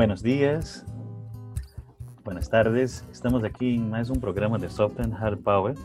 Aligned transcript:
Buenos 0.00 0.22
días, 0.22 0.86
buenas 2.50 2.64
tardes. 2.64 3.04
Estamos 3.12 3.44
aquí 3.44 3.76
en 3.76 3.90
más 3.90 4.10
un 4.10 4.20
programa 4.20 4.58
de 4.58 4.68
Soft 4.68 4.98
and 4.98 5.14
Hard 5.14 5.38
Power 5.38 5.76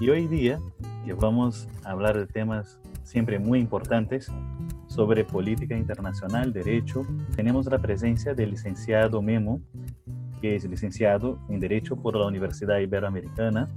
y 0.00 0.08
hoy 0.08 0.26
día 0.26 0.58
que 1.04 1.12
vamos 1.12 1.68
a 1.84 1.90
hablar 1.90 2.16
de 2.16 2.26
temas 2.26 2.80
siempre 3.02 3.38
muy 3.38 3.58
importantes 3.58 4.32
sobre 4.86 5.24
política 5.24 5.76
internacional, 5.76 6.50
derecho. 6.50 7.02
Tenemos 7.36 7.66
la 7.66 7.78
presencia 7.78 8.32
del 8.32 8.52
licenciado 8.52 9.20
Memo, 9.20 9.60
que 10.40 10.56
es 10.56 10.64
licenciado 10.64 11.38
en 11.50 11.60
Derecho 11.60 11.94
por 11.94 12.16
la 12.16 12.26
Universidad 12.26 12.78
Iberoamericana, 12.78 13.68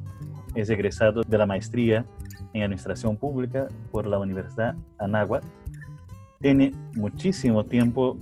es 0.55 0.69
egresado 0.69 1.23
de 1.23 1.37
la 1.37 1.45
maestría 1.45 2.05
en 2.53 2.63
Administración 2.63 3.17
Pública 3.17 3.67
por 3.91 4.07
la 4.07 4.19
Universidad 4.19 4.75
Anáhuac. 4.99 5.43
Tiene 6.39 6.71
muchísimo 6.95 7.65
tiempo 7.65 8.17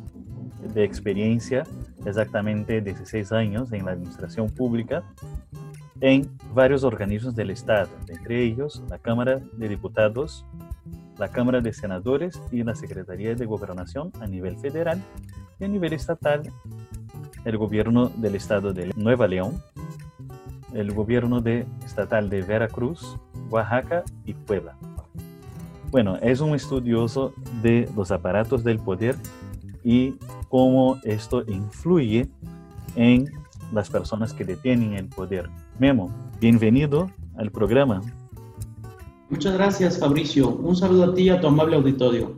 de 0.61 0.83
experiencia, 0.83 1.63
exactamente 2.05 2.81
16 2.81 3.31
años 3.31 3.71
en 3.71 3.85
la 3.85 3.91
administración 3.91 4.49
pública, 4.49 5.03
en 6.01 6.29
varios 6.53 6.83
organismos 6.83 7.35
del 7.35 7.49
Estado, 7.49 7.89
entre 8.07 8.43
ellos 8.43 8.83
la 8.89 8.99
Cámara 8.99 9.39
de 9.53 9.67
Diputados, 9.67 10.45
la 11.17 11.27
Cámara 11.27 11.59
de 11.59 11.73
Senadores 11.73 12.41
y 12.51 12.63
la 12.63 12.75
Secretaría 12.75 13.35
de 13.35 13.45
Gobernación 13.45 14.11
a 14.21 14.27
nivel 14.27 14.57
federal 14.57 15.01
y 15.59 15.65
a 15.65 15.67
nivel 15.67 15.93
estatal, 15.93 16.43
el 17.43 17.57
gobierno 17.57 18.07
del 18.09 18.35
Estado 18.35 18.71
de 18.73 18.91
Nueva 18.95 19.27
León, 19.27 19.61
el 20.73 20.93
gobierno 20.93 21.41
de, 21.41 21.65
estatal 21.85 22.29
de 22.29 22.41
Veracruz, 22.43 23.17
Oaxaca 23.49 24.03
y 24.25 24.33
Puebla. 24.33 24.77
Bueno, 25.91 26.17
es 26.21 26.39
un 26.39 26.53
estudioso 26.53 27.33
de 27.61 27.89
los 27.95 28.11
aparatos 28.11 28.63
del 28.63 28.79
poder 28.79 29.15
y 29.83 30.15
cómo 30.49 30.99
esto 31.03 31.43
influye 31.47 32.27
en 32.95 33.31
las 33.71 33.89
personas 33.89 34.33
que 34.33 34.43
detienen 34.43 34.93
el 34.93 35.07
poder. 35.07 35.49
Memo, 35.77 36.11
bienvenido 36.39 37.09
al 37.37 37.51
programa. 37.51 38.01
Muchas 39.29 39.53
gracias, 39.53 39.99
Fabricio. 39.99 40.49
Un 40.49 40.75
saludo 40.75 41.11
a 41.11 41.13
ti 41.13 41.23
y 41.23 41.29
a 41.29 41.39
tu 41.39 41.47
amable 41.47 41.75
auditorio. 41.75 42.35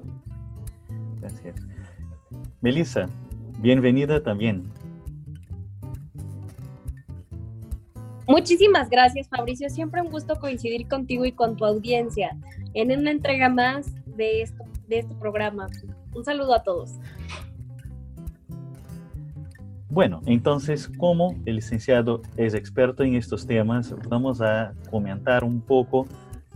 Gracias. 1.22 1.56
Melissa, 2.59 3.08
bienvenida 3.59 4.22
también. 4.22 4.70
Muchísimas 8.28 8.90
gracias, 8.90 9.28
Fabricio. 9.30 9.70
Siempre 9.70 10.02
un 10.02 10.12
gusto 10.12 10.36
coincidir 10.40 10.88
contigo 10.88 11.25
y 11.25 11.31
con 11.31 11.56
tu 11.56 11.66
audiencia 11.66 12.38
en 12.73 12.98
una 12.98 13.12
entrega 13.12 13.50
más 13.50 13.92
de, 14.18 14.42
esto, 14.42 14.64
de 14.88 15.00
este 15.00 15.16
programa. 15.16 15.68
Un 16.14 16.23
saludo 16.25 16.53
a 16.53 16.64
todos. 16.64 16.92
Bueno, 19.92 20.22
entonces, 20.25 20.89
como 20.97 21.36
el 21.45 21.56
licenciado 21.56 22.22
es 22.38 22.53
experto 22.53 23.03
en 23.03 23.16
estos 23.16 23.45
temas, 23.45 23.94
vamos 24.08 24.39
a 24.42 24.72
comentar 24.89 25.44
un 25.44 25.59
poco 25.59 26.08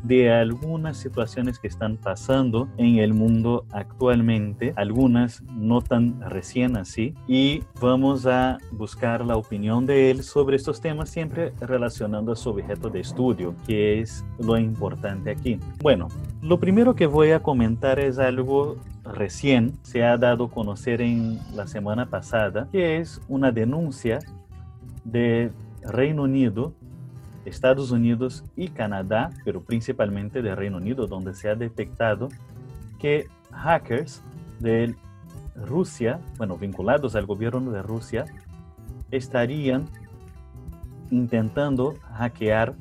de 0.07 0.31
algunas 0.31 0.97
situaciones 0.97 1.59
que 1.59 1.67
están 1.67 1.97
pasando 1.97 2.67
en 2.77 2.97
el 2.97 3.13
mundo 3.13 3.65
actualmente, 3.71 4.73
algunas 4.75 5.41
no 5.43 5.81
tan 5.81 6.21
recién 6.21 6.77
así, 6.77 7.13
y 7.27 7.63
vamos 7.81 8.25
a 8.25 8.57
buscar 8.71 9.25
la 9.25 9.37
opinión 9.37 9.85
de 9.85 10.11
él 10.11 10.23
sobre 10.23 10.57
estos 10.57 10.81
temas, 10.81 11.09
siempre 11.09 11.53
relacionando 11.59 12.31
a 12.31 12.35
su 12.35 12.49
objeto 12.49 12.89
de 12.89 12.99
estudio, 12.99 13.55
que 13.65 13.99
es 13.99 14.25
lo 14.39 14.57
importante 14.57 15.31
aquí. 15.31 15.59
Bueno, 15.81 16.07
lo 16.41 16.59
primero 16.59 16.95
que 16.95 17.07
voy 17.07 17.31
a 17.31 17.41
comentar 17.41 17.99
es 17.99 18.19
algo 18.19 18.77
recién 19.03 19.73
se 19.83 20.03
ha 20.03 20.17
dado 20.17 20.45
a 20.45 20.49
conocer 20.49 21.01
en 21.01 21.39
la 21.55 21.67
semana 21.67 22.07
pasada, 22.07 22.67
que 22.71 22.97
es 22.97 23.21
una 23.27 23.51
denuncia 23.51 24.19
de 25.03 25.51
Reino 25.83 26.23
Unido, 26.23 26.73
Estados 27.45 27.91
Unidos 27.91 28.43
y 28.55 28.69
Canadá, 28.69 29.29
pero 29.43 29.61
principalmente 29.61 30.41
de 30.41 30.55
Reino 30.55 30.77
Unido, 30.77 31.07
donde 31.07 31.33
se 31.33 31.49
ha 31.49 31.55
detectado 31.55 32.29
que 32.99 33.27
hackers 33.51 34.21
de 34.59 34.95
Rusia, 35.55 36.19
bueno, 36.37 36.57
vinculados 36.57 37.15
al 37.15 37.25
gobierno 37.25 37.71
de 37.71 37.81
Rusia, 37.81 38.25
estarían 39.11 39.85
intentando 41.11 41.95
hackear 42.13 42.75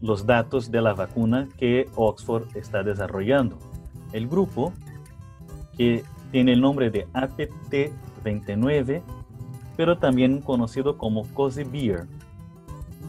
los 0.00 0.26
datos 0.26 0.70
de 0.70 0.80
la 0.80 0.94
vacuna 0.94 1.48
que 1.56 1.88
Oxford 1.96 2.56
está 2.56 2.82
desarrollando. 2.82 3.58
El 4.12 4.28
grupo 4.28 4.72
que 5.76 6.04
tiene 6.30 6.52
el 6.52 6.60
nombre 6.60 6.90
de 6.90 7.06
APT-29, 7.12 9.02
pero 9.76 9.98
también 9.98 10.40
conocido 10.40 10.98
como 10.98 11.24
Cozy 11.34 11.64
Beer. 11.64 12.06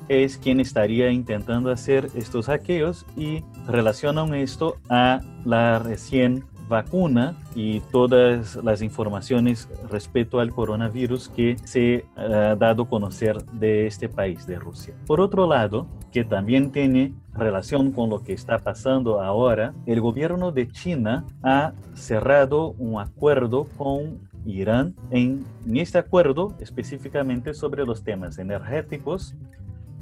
Es 0.10 0.38
quien 0.38 0.60
estaría 0.60 1.12
intentando 1.12 1.72
hacer 1.72 2.10
estos 2.16 2.48
hackeos 2.48 3.06
y 3.16 3.44
relacionan 3.68 4.34
esto 4.34 4.76
a 4.90 5.22
la 5.46 5.80
recién 5.80 6.44
vacuna 6.70 7.36
y 7.56 7.80
todas 7.92 8.56
las 8.64 8.82
informaciones 8.82 9.68
respecto 9.90 10.40
al 10.40 10.52
coronavirus 10.52 11.30
que 11.30 11.58
se 11.64 12.06
ha 12.16 12.56
dado 12.56 12.84
a 12.84 12.90
conocer 12.90 13.44
de 13.46 13.88
este 13.88 14.08
país, 14.08 14.46
de 14.46 14.58
Rusia. 14.60 14.94
Por 15.08 15.20
otro 15.20 15.48
lado, 15.48 15.88
que 16.12 16.24
también 16.24 16.72
tiene 16.72 17.14
relación 17.34 17.92
con 17.92 18.10
lo 18.10 18.24
que 18.24 18.34
está 18.34 18.60
pasando 18.60 19.22
ahora, 19.22 19.74
el 19.86 20.00
gobierno 20.00 20.52
de 20.52 20.70
China 20.70 21.26
ha 21.44 21.74
cerrado 21.96 22.76
un 22.78 23.02
acuerdo 23.02 23.68
con 23.78 24.20
Irán 24.46 24.96
en, 25.12 25.46
este 25.74 25.98
acuerdo 25.98 26.56
específicamente 26.60 27.54
sobre 27.54 27.86
los 27.86 28.04
temas 28.04 28.38
energéticos, 28.38 29.36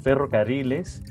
ferrocarriles, 0.00 1.02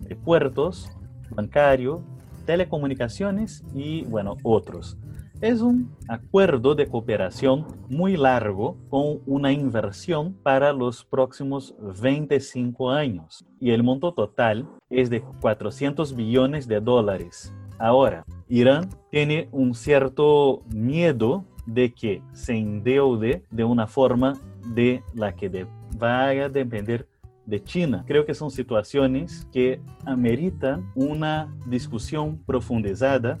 de 0.00 0.16
puertos, 0.16 0.90
bancario, 1.30 2.02
telecomunicaciones 2.46 3.64
y, 3.74 4.02
bueno, 4.04 4.36
otros. 4.42 4.96
Es 5.40 5.62
un 5.62 5.90
acuerdo 6.06 6.74
de 6.74 6.86
cooperación 6.86 7.66
muy 7.88 8.18
largo 8.18 8.76
con 8.90 9.20
una 9.24 9.52
inversión 9.52 10.34
para 10.42 10.70
los 10.74 11.02
próximos 11.02 11.74
25 12.02 12.90
años 12.90 13.46
y 13.58 13.70
el 13.70 13.82
monto 13.82 14.12
total 14.12 14.68
es 14.90 15.08
de 15.08 15.22
400 15.40 16.14
billones 16.14 16.68
de 16.68 16.80
dólares. 16.80 17.54
Ahora, 17.78 18.26
Irán 18.50 18.90
tiene 19.10 19.48
un 19.50 19.74
cierto 19.74 20.62
miedo 20.74 21.46
de 21.64 21.94
que 21.94 22.22
se 22.34 22.54
endeude 22.54 23.42
de 23.50 23.64
una 23.64 23.86
forma 23.86 24.34
de 24.74 25.02
la 25.14 25.34
que 25.34 25.66
vaya 25.98 26.44
a 26.44 26.48
depender 26.50 27.06
de 27.50 27.62
China. 27.62 28.04
Creo 28.06 28.24
que 28.24 28.34
son 28.34 28.50
situaciones 28.50 29.46
que 29.52 29.80
ameritan 30.06 30.90
una 30.94 31.52
discusión 31.66 32.38
profundizada 32.46 33.38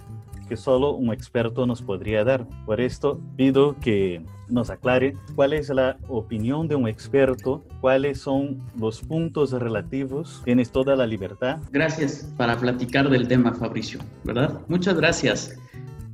que 0.50 0.56
solo 0.56 0.96
un 0.96 1.12
experto 1.12 1.64
nos 1.64 1.80
podría 1.80 2.24
dar. 2.24 2.44
Por 2.66 2.80
esto 2.80 3.20
pido 3.36 3.76
que 3.78 4.20
nos 4.48 4.68
aclare 4.68 5.14
cuál 5.36 5.52
es 5.52 5.68
la 5.68 5.96
opinión 6.08 6.66
de 6.66 6.74
un 6.74 6.88
experto, 6.88 7.64
cuáles 7.80 8.20
son 8.20 8.60
los 8.76 9.00
puntos 9.00 9.52
relativos. 9.52 10.42
Tienes 10.44 10.72
toda 10.72 10.96
la 10.96 11.06
libertad. 11.06 11.60
Gracias 11.70 12.28
para 12.36 12.58
platicar 12.58 13.08
del 13.08 13.28
tema, 13.28 13.54
Fabricio, 13.54 14.00
¿verdad? 14.24 14.60
Muchas 14.66 14.96
gracias. 14.96 15.56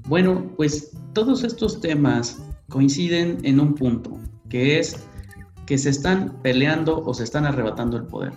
Bueno, 0.06 0.52
pues 0.54 0.94
todos 1.14 1.42
estos 1.42 1.80
temas 1.80 2.46
coinciden 2.68 3.38
en 3.42 3.58
un 3.58 3.74
punto, 3.74 4.18
que 4.50 4.78
es 4.78 5.02
que 5.66 5.78
se 5.78 5.90
están 5.90 6.36
peleando 6.42 7.02
o 7.04 7.12
se 7.12 7.24
están 7.24 7.44
arrebatando 7.44 7.96
el 7.96 8.04
poder. 8.04 8.32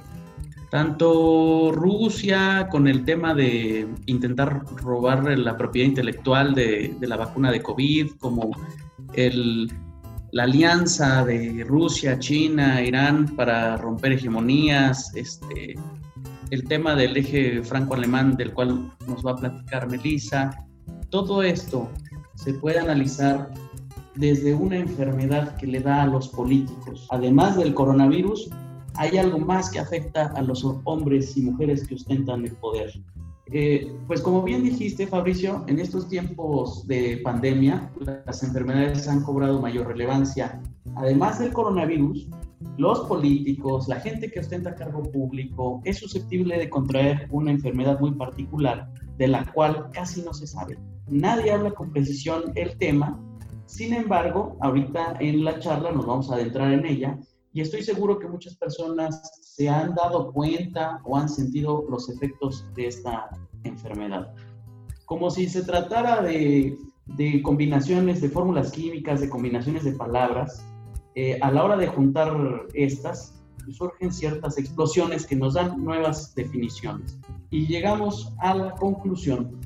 Tanto 0.70 1.72
Rusia 1.72 2.68
con 2.70 2.88
el 2.88 3.04
tema 3.04 3.34
de 3.34 3.88
intentar 4.06 4.64
robar 4.76 5.38
la 5.38 5.58
propiedad 5.58 5.88
intelectual 5.88 6.54
de, 6.54 6.96
la 7.02 7.18
vacuna 7.18 7.52
de 7.52 7.62
COVID, 7.62 8.12
como 8.20 8.52
el, 9.14 9.72
la 10.32 10.44
alianza 10.44 11.26
de 11.26 11.64
Rusia, 11.68 12.20
China, 12.20 12.84
Irán 12.84 13.36
para 13.36 13.78
romper 13.78 14.12
hegemonías, 14.12 15.12
este, 15.16 15.76
el 16.52 16.64
tema 16.66 16.96
del 16.96 17.18
eje 17.18 17.64
franco-alemán 17.64 18.36
del 18.36 18.54
cual 18.54 18.92
nos 19.08 19.26
va 19.26 19.32
a 19.32 19.36
platicar 19.36 19.90
Melissa, 19.90 20.52
todo 21.10 21.42
esto 21.42 21.90
se 22.36 22.54
puede 22.54 22.80
analizar 22.80 23.52
desde 24.16 24.54
una 24.54 24.78
enfermedad 24.78 25.56
que 25.58 25.68
le 25.68 25.80
da 25.80 26.04
a 26.04 26.08
los 26.08 26.30
políticos, 26.30 27.08
además 27.10 27.58
del 27.58 27.74
coronavirus, 27.74 28.50
hay 28.96 29.18
algo 29.18 29.40
más 29.40 29.70
que 29.70 29.80
afecta 29.80 30.28
a 30.36 30.42
los 30.42 30.66
hombres 30.84 31.38
y 31.38 31.44
mujeres 31.44 31.88
que 31.88 31.96
ostentan 31.96 32.46
el 32.46 32.54
poder. 32.54 32.92
Eh, 33.52 33.92
pues 34.06 34.22
como 34.22 34.44
bien 34.44 34.64
dijiste, 34.64 35.08
Fabricio, 35.08 35.64
en 35.68 35.80
estos 35.80 36.08
tiempos 36.08 36.86
de 36.86 37.20
pandemia, 37.24 37.92
las 38.26 38.44
enfermedades 38.44 39.08
han 39.08 39.24
cobrado 39.24 39.60
mayor 39.60 39.88
relevancia. 39.88 40.62
Además 40.96 41.40
del 41.40 41.52
coronavirus, 41.52 42.28
los 42.78 43.00
políticos, 43.02 43.88
la 43.88 44.00
gente 44.00 44.30
que 44.30 44.40
ostenta 44.40 44.76
cargo 44.76 45.04
público, 45.04 45.82
es 45.84 45.98
susceptible 45.98 46.58
de 46.58 46.70
contraer 46.70 47.28
una 47.32 47.52
enfermedad 47.52 48.00
muy 48.00 48.12
particular 48.12 48.92
de 49.18 49.28
la 49.28 49.52
cual 49.52 49.90
casi 49.92 50.22
no 50.22 50.34
se 50.34 50.46
sabe. 50.46 50.78
Nadie 51.08 51.52
habla 51.52 51.72
con 51.72 51.92
precisión 51.92 52.52
el 52.56 52.78
tema, 52.78 53.20
sin 53.70 53.94
embargo, 53.94 54.58
ahorita 54.62 55.18
en 55.20 55.44
la 55.46 55.60
charla 55.60 55.92
nos 55.92 56.08
vamos 56.08 56.32
a 56.32 56.34
adentrar 56.34 56.74
en 56.74 56.88
ella 56.88 57.20
y 57.54 57.62
estoy 57.62 57.84
seguro 57.84 58.18
que 58.18 58.28
muchas 58.28 58.56
personas 58.56 59.22
se 59.44 59.70
han 59.70 59.94
dado 59.94 60.34
cuenta 60.34 61.00
o 61.04 61.16
han 61.16 61.30
sentido 61.30 61.86
los 61.88 62.10
efectos 62.10 62.66
de 62.74 62.88
esta 62.88 63.30
enfermedad. 63.64 64.34
Como 65.06 65.30
si 65.30 65.48
se 65.48 65.62
tratara 65.62 66.24
de, 66.24 66.80
combinaciones 67.44 68.22
de 68.22 68.30
fórmulas 68.30 68.72
químicas, 68.72 69.22
de 69.22 69.30
combinaciones 69.30 69.84
de 69.84 69.92
palabras, 69.92 70.66
eh, 71.14 71.38
a 71.40 71.52
la 71.52 71.64
hora 71.64 71.78
de 71.78 71.86
juntar 71.86 72.34
estas, 72.74 73.40
surgen 73.70 74.12
ciertas 74.12 74.58
explosiones 74.58 75.28
que 75.28 75.36
nos 75.36 75.54
dan 75.54 75.84
nuevas 75.84 76.34
definiciones. 76.34 77.20
Y 77.52 77.68
llegamos 77.68 78.34
a 78.40 78.56
la 78.56 78.72
conclusión 78.72 79.60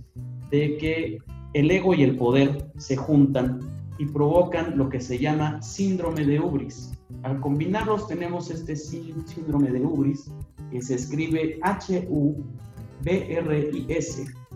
de 0.51 0.75
que 0.75 1.19
el 1.53 1.71
ego 1.71 1.93
y 1.93 2.03
el 2.03 2.17
poder 2.17 2.69
se 2.77 2.97
juntan 2.97 3.72
y 3.97 4.05
provocan 4.05 4.77
lo 4.77 4.89
que 4.89 4.99
se 4.99 5.17
llama 5.19 5.61
síndrome 5.61 6.25
de 6.25 6.39
Ubris. 6.39 6.91
Al 7.23 7.39
combinarlos 7.39 8.07
tenemos 8.07 8.49
este 8.49 8.75
síndrome 8.75 9.71
de 9.71 9.81
Ubris 9.81 10.31
que 10.71 10.81
se 10.81 10.95
escribe 10.95 11.59
H-U-B-R-I-S. 11.61 12.25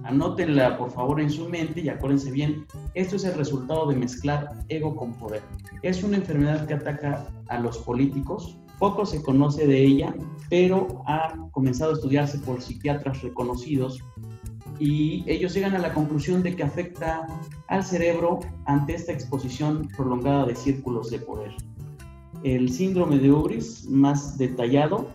Anótenla 0.03 0.77
por 0.77 0.91
favor 0.91 1.19
en 1.21 1.29
su 1.29 1.49
mente 1.49 1.81
y 1.81 1.89
acuérdense 1.89 2.31
bien, 2.31 2.65
esto 2.93 3.17
es 3.17 3.25
el 3.25 3.33
resultado 3.35 3.87
de 3.87 3.95
mezclar 3.95 4.51
ego 4.69 4.95
con 4.95 5.13
poder. 5.13 5.41
Es 5.81 6.03
una 6.03 6.17
enfermedad 6.17 6.65
que 6.65 6.73
ataca 6.75 7.27
a 7.47 7.59
los 7.59 7.77
políticos. 7.79 8.57
Poco 8.79 9.05
se 9.05 9.21
conoce 9.23 9.67
de 9.67 9.83
ella, 9.83 10.15
pero 10.49 11.03
ha 11.07 11.33
comenzado 11.51 11.91
a 11.91 11.95
estudiarse 11.95 12.37
por 12.39 12.61
psiquiatras 12.61 13.21
reconocidos 13.21 14.03
y 14.79 15.23
ellos 15.27 15.53
llegan 15.53 15.75
a 15.75 15.79
la 15.79 15.93
conclusión 15.93 16.43
de 16.43 16.55
que 16.55 16.63
afecta 16.63 17.25
al 17.67 17.83
cerebro 17.83 18.39
ante 18.65 18.95
esta 18.95 19.11
exposición 19.11 19.87
prolongada 19.95 20.45
de 20.45 20.55
círculos 20.55 21.09
de 21.09 21.19
poder. 21.19 21.51
El 22.43 22.71
síndrome 22.71 23.17
de 23.17 23.31
Ubris, 23.31 23.87
más 23.89 24.37
detallado, 24.37 25.09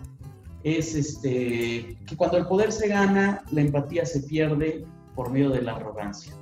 es 0.65 0.95
este, 0.95 1.97
que 2.07 2.17
cuando 2.17 2.37
el 2.37 2.47
poder 2.47 2.73
se 2.73 2.89
gana, 2.89 3.43
la 3.51 3.61
empatía 3.61 4.05
se 4.05 4.21
pierde 4.21 4.85
por 5.15 5.31
medio 5.31 5.51
de 5.51 5.63
la 5.63 5.77
arrogancia. 5.77 6.35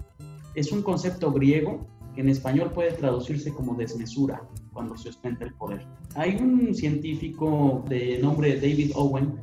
Es 0.55 0.73
un 0.73 0.83
concepto 0.83 1.33
griego 1.33 1.87
que 2.15 2.23
en 2.23 2.29
español 2.29 2.73
puede 2.75 2.93
traducirse 2.93 3.53
como 3.53 3.75
desmesura 3.75 4.43
cuando 4.73 4.97
se 4.97 5.11
ostenta 5.11 5.45
el 5.45 5.55
poder. 5.55 5.87
Hay 6.15 6.37
un 6.37 6.75
científico 6.75 7.85
de 7.89 8.19
nombre 8.19 8.57
David 8.57 8.93
Owen 8.95 9.35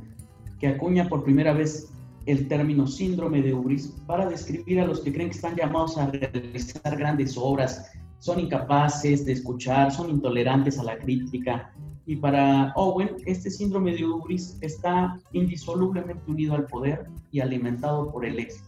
que 0.59 0.67
acuña 0.67 1.07
por 1.07 1.23
primera 1.23 1.53
vez 1.53 1.91
el 2.27 2.47
término 2.49 2.85
síndrome 2.85 3.41
de 3.41 3.53
Ubris 3.53 3.93
para 4.05 4.29
describir 4.29 4.81
a 4.81 4.85
los 4.85 4.99
que 4.99 5.13
creen 5.13 5.29
que 5.29 5.35
están 5.35 5.55
llamados 5.55 5.97
a 5.97 6.07
realizar 6.11 6.97
grandes 6.97 7.37
obras, 7.37 7.89
son 8.19 8.41
incapaces 8.41 9.25
de 9.25 9.31
escuchar, 9.31 9.91
son 9.91 10.09
intolerantes 10.09 10.77
a 10.77 10.83
la 10.83 10.97
crítica. 10.97 11.71
Y 12.05 12.17
para 12.17 12.73
Owen, 12.75 13.11
este 13.25 13.49
síndrome 13.49 13.95
de 13.95 14.05
Ubris 14.05 14.57
está 14.59 15.17
indisolublemente 15.31 16.29
unido 16.29 16.55
al 16.55 16.65
poder 16.65 17.07
y 17.31 17.39
alimentado 17.39 18.11
por 18.11 18.25
el 18.25 18.39
éxito. 18.39 18.67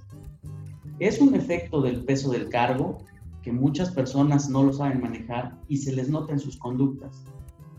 Es 0.99 1.19
un 1.19 1.35
efecto 1.35 1.81
del 1.81 2.03
peso 2.05 2.31
del 2.31 2.47
cargo 2.47 2.99
que 3.41 3.51
muchas 3.51 3.91
personas 3.91 4.49
no 4.49 4.63
lo 4.63 4.71
saben 4.71 5.01
manejar 5.01 5.57
y 5.67 5.77
se 5.77 5.93
les 5.93 6.09
nota 6.09 6.31
en 6.31 6.39
sus 6.39 6.57
conductas. 6.57 7.25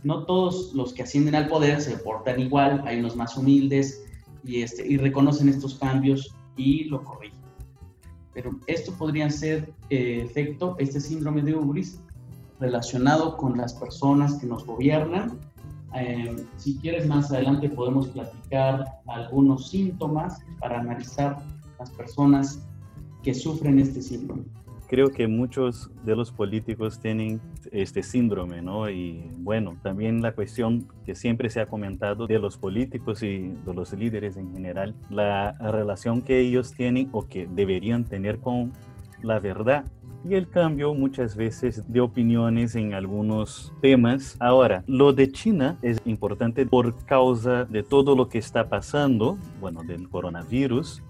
No 0.03 0.25
todos 0.25 0.75
los 0.75 0.93
que 0.93 1.03
ascienden 1.03 1.35
al 1.35 1.49
poder 1.49 1.81
se 1.81 1.97
portan 1.99 2.41
igual, 2.41 2.83
hay 2.87 3.01
unos 3.01 3.17
más 3.17 3.37
humildes, 3.37 4.05
y, 4.45 4.63
este, 4.63 4.87
y 4.87 4.97
reconocen 4.97 5.49
estos 5.49 5.75
cambios 5.77 6.35
y 6.57 6.85
lo 6.85 7.03
corrigen. 7.05 7.39
Pero 8.35 8.59
esto 8.67 8.93
podría 8.93 9.29
ser 9.31 9.73
eh, 9.91 10.23
efecto, 10.25 10.77
este 10.79 11.01
síndrome 11.01 11.43
de 11.43 11.55
Ubris, 11.55 12.01
relacionado 12.59 13.37
con 13.37 13.57
las 13.57 13.75
personas 13.75 14.35
que 14.35 14.47
nos 14.47 14.65
gobiernan. 14.65 15.39
Eh, 15.97 16.37
si 16.57 16.77
quieres, 16.77 17.07
más 17.07 17.33
adelante 17.33 17.69
podemos 17.69 18.09
platicar 18.09 19.01
algunos 19.07 19.71
síntomas 19.71 20.41
para 20.61 20.81
analizar 20.81 21.43
las 21.79 21.91
personas 21.91 22.61
que 23.23 23.35
sufren 23.35 23.79
este 23.79 24.01
síndrome 24.01 24.45
creo 24.91 25.11
que 25.11 25.29
muchos 25.29 25.89
de 26.05 26.17
los 26.17 26.33
políticos 26.33 26.99
tienen 26.99 27.41
este 27.71 28.03
síndrome, 28.03 28.61
¿no? 28.61 28.91
Y 28.91 29.23
bueno, 29.39 29.77
también 29.85 30.21
la 30.21 30.33
cuestión 30.33 30.89
que 31.07 31.15
siempre 31.15 31.49
se 31.49 31.61
ha 31.61 31.67
comentado 31.67 32.27
de 32.27 32.41
los 32.41 32.59
políticos 32.59 33.23
y 33.23 33.55
de 33.65 33.73
los 33.73 33.93
líderes 33.93 34.37
en 34.37 34.53
general, 34.53 34.97
la 35.09 35.53
relación 35.53 36.23
que 36.23 36.41
ellos 36.41 36.73
tienen 36.73 37.09
o 37.13 37.29
que 37.29 37.47
deberían 37.47 38.03
tener 38.03 38.41
con 38.41 38.73
la 39.23 39.39
verdad 39.39 39.85
y 40.25 40.35
el 40.35 40.49
cambio 40.49 40.93
muchas 40.93 41.37
veces 41.37 41.85
de 41.91 42.01
opiniones 42.01 42.75
en 42.75 42.93
algunos 42.93 43.73
temas. 43.81 44.37
Ahora, 44.41 44.83
lo 44.87 45.13
de 45.13 45.31
China 45.31 45.79
es 45.83 45.99
importante 46.05 46.67
por 46.67 46.97
causa 47.05 47.65
de 47.65 47.83
todo 47.83 48.17
lo 48.17 48.29
que 48.29 48.39
está 48.39 48.69
pasando, 48.69 49.39
bueno, 49.61 49.83
del 49.83 50.09
coronavirus, 50.09 51.03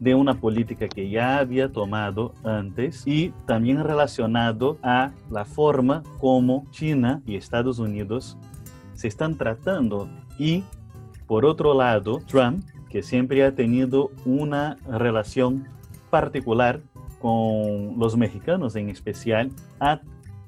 de 0.00 0.14
una 0.14 0.34
política 0.34 0.88
que 0.88 1.08
ya 1.08 1.38
había 1.38 1.70
tomado 1.70 2.34
antes 2.44 3.06
y 3.06 3.32
también 3.46 3.82
relacionado 3.82 4.78
a 4.82 5.12
la 5.30 5.44
forma 5.44 6.02
como 6.18 6.66
China 6.70 7.22
y 7.26 7.36
Estados 7.36 7.78
Unidos 7.78 8.36
se 8.94 9.08
están 9.08 9.36
tratando. 9.36 10.08
Y 10.38 10.64
por 11.26 11.44
otro 11.44 11.74
lado 11.74 12.20
Trump 12.26 12.64
que 12.90 13.02
siempre 13.02 13.44
ha 13.44 13.54
tenido 13.54 14.10
una 14.24 14.76
relación 14.86 15.66
particular 16.10 16.80
con 17.20 17.98
los 17.98 18.16
mexicanos 18.16 18.76
en 18.76 18.88
especial 18.88 19.50
ha 19.80 20.00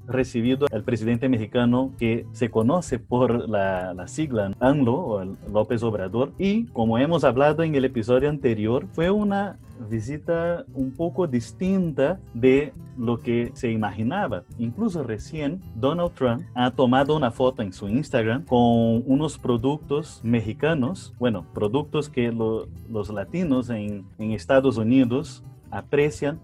recibido 0.06 0.66
al 0.72 0.82
presidente 0.82 1.28
mexicano 1.28 1.92
que 1.98 2.26
se 2.32 2.50
conoce 2.50 2.98
por 2.98 3.48
la, 3.48 4.06
sigla 4.06 4.52
ANLO 4.60 4.94
o 4.94 5.24
López 5.52 5.82
Obrador 5.82 6.32
y 6.38 6.66
como 6.66 6.98
hemos 6.98 7.24
hablado 7.24 7.62
en 7.62 7.74
el 7.74 7.84
episodio 7.84 8.28
anterior 8.28 8.86
fue 8.92 9.10
una 9.10 9.58
visita 9.90 10.64
un 10.74 10.92
poco 10.92 11.26
distinta 11.26 12.18
de 12.34 12.72
lo 12.96 13.18
que 13.18 13.50
se 13.54 13.70
imaginaba. 13.70 14.44
Incluso 14.58 15.02
recién 15.02 15.60
Donald 15.74 16.12
Trump 16.14 16.42
ha 16.54 16.70
tomado 16.70 17.16
una 17.16 17.30
foto 17.30 17.62
en 17.62 17.72
su 17.72 17.88
Instagram 17.88 18.44
con 18.44 19.02
unos 19.06 19.38
productos 19.38 20.20
mexicanos, 20.22 21.14
bueno, 21.18 21.44
productos 21.52 22.08
que 22.08 22.32
los 22.32 23.10
latinos 23.10 23.68
en, 23.70 24.06
en 24.18 24.32
Estados 24.32 24.78
Unidos 24.78 25.44
aprecian 25.70 26.40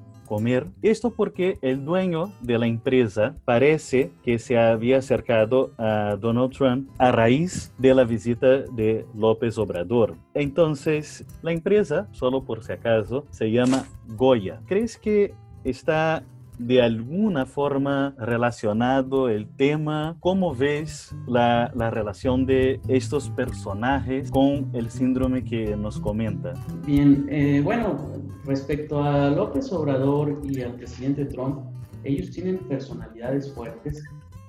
Esto 0.81 1.11
porque 1.11 1.59
el 1.61 1.85
dueño 1.85 2.33
de 2.41 2.59
la 2.59 2.67
empresa 2.67 3.37
parece 3.45 4.12
que 4.25 4.39
se 4.39 4.57
había 4.57 4.99
acercado 4.99 5.73
a 5.77 6.17
Donald 6.19 6.53
Trump 6.53 6.89
a 6.99 7.12
raíz 7.12 7.75
de 7.77 7.95
la 7.95 8.05
visita 8.05 8.62
de 8.62 9.05
López 9.15 9.59
Obrador. 9.59 10.17
Entonces, 10.33 11.27
la 11.43 11.53
empresa, 11.53 12.09
solo 12.12 12.45
por 12.45 12.65
si 12.65 12.73
acaso, 12.73 13.27
se 13.31 13.51
llama 13.51 13.85
Goya. 14.09 14.61
¿Crees 14.67 14.97
que 14.97 15.35
está 15.65 16.25
de 16.66 16.81
alguna 16.81 17.47
forma 17.47 18.14
relacionado 18.19 19.28
el 19.28 19.49
tema. 19.49 20.16
¿Cómo 20.21 20.54
ves 20.54 21.14
la, 21.26 21.73
la, 21.75 21.90
relación 21.90 22.47
de 22.47 22.81
estos 22.88 23.31
personajes 23.31 24.31
con 24.31 24.71
el 24.73 24.90
síndrome 24.90 25.45
que 25.45 25.76
nos 25.76 25.99
comenta? 25.99 26.52
Bien, 26.87 27.26
eh, 27.28 27.61
bueno, 27.62 27.97
respecto 28.45 29.02
a 29.02 29.31
López 29.31 29.73
Obrador 29.73 30.40
y 30.45 30.61
al 30.62 30.75
presidente 30.75 31.25
Trump, 31.25 31.61
ellos 32.04 32.31
tienen 32.31 32.59
personalidades 32.59 33.52
fuertes, 33.52 34.02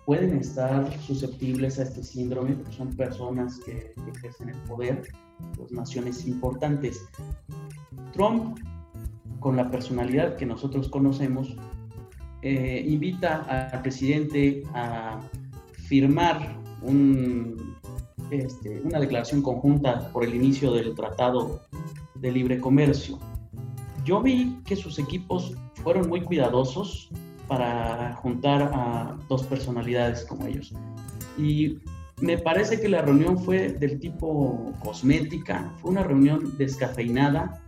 pueden 0.06 0.38
estar 0.38 0.92
susceptibles 1.00 1.80
a 1.80 1.84
este 1.84 2.04
síndrome, 2.04 2.58
son 2.72 2.90
personas 2.96 3.60
que, 3.60 3.94
que 3.96 4.12
ejercen 4.18 4.50
el 4.50 4.58
poder, 4.68 5.02
pues 5.56 5.72
naciones 5.72 6.28
importantes. 6.28 7.08
Trump, 8.12 8.60
con 9.40 9.56
la 9.56 9.70
personalidad 9.70 10.36
que 10.36 10.46
nosotros 10.46 10.90
conocemos, 10.90 11.56
eh, 12.44 12.84
invita 12.86 13.72
al 13.72 13.82
presidente 13.82 14.64
a 14.74 15.20
firmar 15.88 16.58
este, 18.32 18.82
una 18.84 19.00
declaración 19.00 19.42
conjunta 19.42 20.10
por 20.12 20.26
el 20.26 20.36
inicio 20.36 20.74
del 20.74 20.94
Tratado 20.94 21.62
de 22.16 22.32
Libre 22.32 22.60
Comercio. 22.60 23.18
Yo 24.04 24.22
vi 24.22 24.60
que 24.66 24.76
sus 24.76 25.00
equipos 25.00 25.56
fueron 25.76 26.10
muy 26.10 26.22
cuidadosos 26.22 27.10
para 27.48 28.14
juntar 28.16 28.72
a 28.74 29.18
dos 29.30 29.44
personalidades 29.44 30.26
como 30.26 30.46
ellos. 30.46 30.74
Y 31.38 31.78
me 32.22 32.38
parece 32.38 32.80
que 32.80 32.90
la 32.90 33.02
reunión 33.02 33.38
fue 33.38 33.70
del 33.74 34.00
tipo 34.00 34.74
cosmética, 34.84 35.72
fue 35.82 35.92
una 35.92 36.04
reunión 36.04 36.58
descafeinada, 36.58 37.62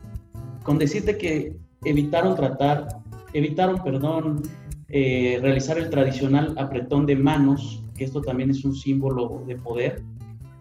con 0.63 0.77
decirte 0.77 1.17
que 1.17 1.57
evitaron 1.83 2.35
tratar, 2.35 2.87
evitaron, 3.33 3.81
perdón, 3.83 4.43
eh, 4.89 5.39
realizar 5.41 5.77
el 5.77 5.89
tradicional 5.89 6.53
apretón 6.57 7.05
de 7.05 7.15
manos, 7.15 7.83
que 7.97 8.03
esto 8.03 8.21
también 8.21 8.51
es 8.51 8.63
un 8.65 8.75
símbolo 8.75 9.43
de 9.47 9.55
poder, 9.55 10.03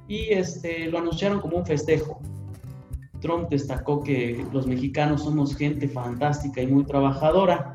y 0.08 0.30
este, 0.30 0.86
lo 0.86 0.98
anunciaron 0.98 1.40
como 1.40 1.58
un 1.58 1.66
festejo. 1.66 2.20
Trump 3.20 3.48
destacó 3.48 4.02
que 4.02 4.44
los 4.52 4.66
mexicanos 4.66 5.22
somos 5.22 5.56
gente 5.56 5.88
fantástica 5.88 6.60
y 6.60 6.66
muy 6.66 6.84
trabajadora. 6.84 7.74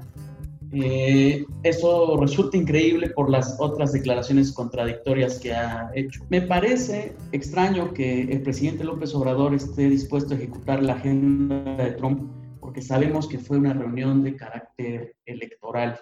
Eh, 0.71 1.45
eso 1.63 2.15
resulta 2.17 2.55
increíble 2.55 3.09
por 3.09 3.31
las 3.31 3.57
otras 3.59 3.91
declaraciones 3.91 4.51
contradictorias 4.51 5.39
que 5.39 5.51
ha 5.53 5.89
hecho. 5.95 6.23
Me 6.29 6.41
parece 6.41 7.15
extraño 7.31 7.91
que 7.93 8.21
el 8.21 8.43
presidente 8.43 8.83
López 8.83 9.15
Obrador 9.15 9.55
esté 9.55 9.89
dispuesto 9.89 10.35
a 10.35 10.37
ejecutar 10.37 10.83
la 10.83 10.93
agenda 10.93 11.83
de 11.83 11.91
Trump 11.93 12.29
porque 12.59 12.81
sabemos 12.81 13.27
que 13.27 13.39
fue 13.39 13.57
una 13.57 13.73
reunión 13.73 14.23
de 14.23 14.35
carácter 14.35 15.15
electoral. 15.25 15.99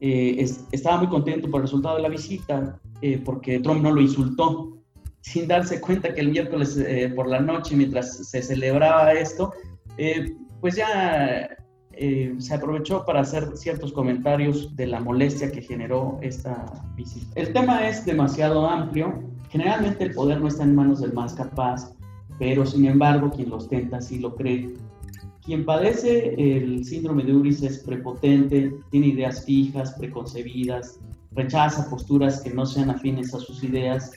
Eh, 0.00 0.46
estaba 0.70 0.98
muy 0.98 1.08
contento 1.08 1.50
por 1.50 1.60
el 1.60 1.62
resultado 1.62 1.96
de 1.96 2.02
la 2.02 2.08
visita 2.08 2.80
eh, 3.02 3.20
porque 3.24 3.58
Trump 3.60 3.82
no 3.82 3.92
lo 3.92 4.00
insultó, 4.00 4.78
sin 5.20 5.48
darse 5.48 5.80
cuenta 5.80 6.14
que 6.14 6.20
el 6.20 6.30
miércoles 6.30 6.76
eh, 6.76 7.12
por 7.14 7.28
la 7.28 7.40
noche, 7.40 7.76
mientras 7.76 8.28
se 8.28 8.42
celebraba 8.42 9.12
esto, 9.12 9.52
pues 10.60 10.76
ya 10.76 11.48
se 12.38 12.54
aprovechó 12.54 13.04
para 13.04 13.20
hacer 13.20 13.56
ciertos 13.56 13.92
comentarios 13.92 14.76
de 14.76 14.86
la 14.86 15.00
molestia 15.00 15.50
que 15.50 15.60
generó 15.60 16.18
esta 16.22 16.64
visita. 16.94 17.26
El 17.34 17.52
tema 17.52 17.88
es 17.88 18.06
demasiado 18.06 18.68
amplio. 18.68 19.20
Generalmente 19.50 20.04
el 20.04 20.14
poder 20.14 20.40
no 20.40 20.46
está 20.46 20.62
en 20.62 20.76
manos 20.76 21.00
del 21.00 21.12
más 21.12 21.34
capaz, 21.34 21.92
pero 22.38 22.64
sin 22.64 22.84
embargo 22.84 23.30
quien 23.30 23.50
lo 23.50 23.56
ostenta 23.56 24.00
sí 24.00 24.20
lo 24.20 24.36
cree 24.36 24.76
quien 25.48 25.64
padece 25.64 26.34
el 26.36 26.84
síndrome 26.84 27.24
de 27.24 27.34
Uris 27.34 27.62
es 27.62 27.78
prepotente, 27.78 28.70
tiene 28.90 29.06
ideas 29.06 29.46
fijas, 29.46 29.94
preconcebidas, 29.94 31.00
rechaza 31.32 31.88
posturas 31.88 32.42
que 32.42 32.50
no 32.50 32.66
sean 32.66 32.90
afines 32.90 33.32
a 33.32 33.40
sus 33.40 33.64
ideas 33.64 34.12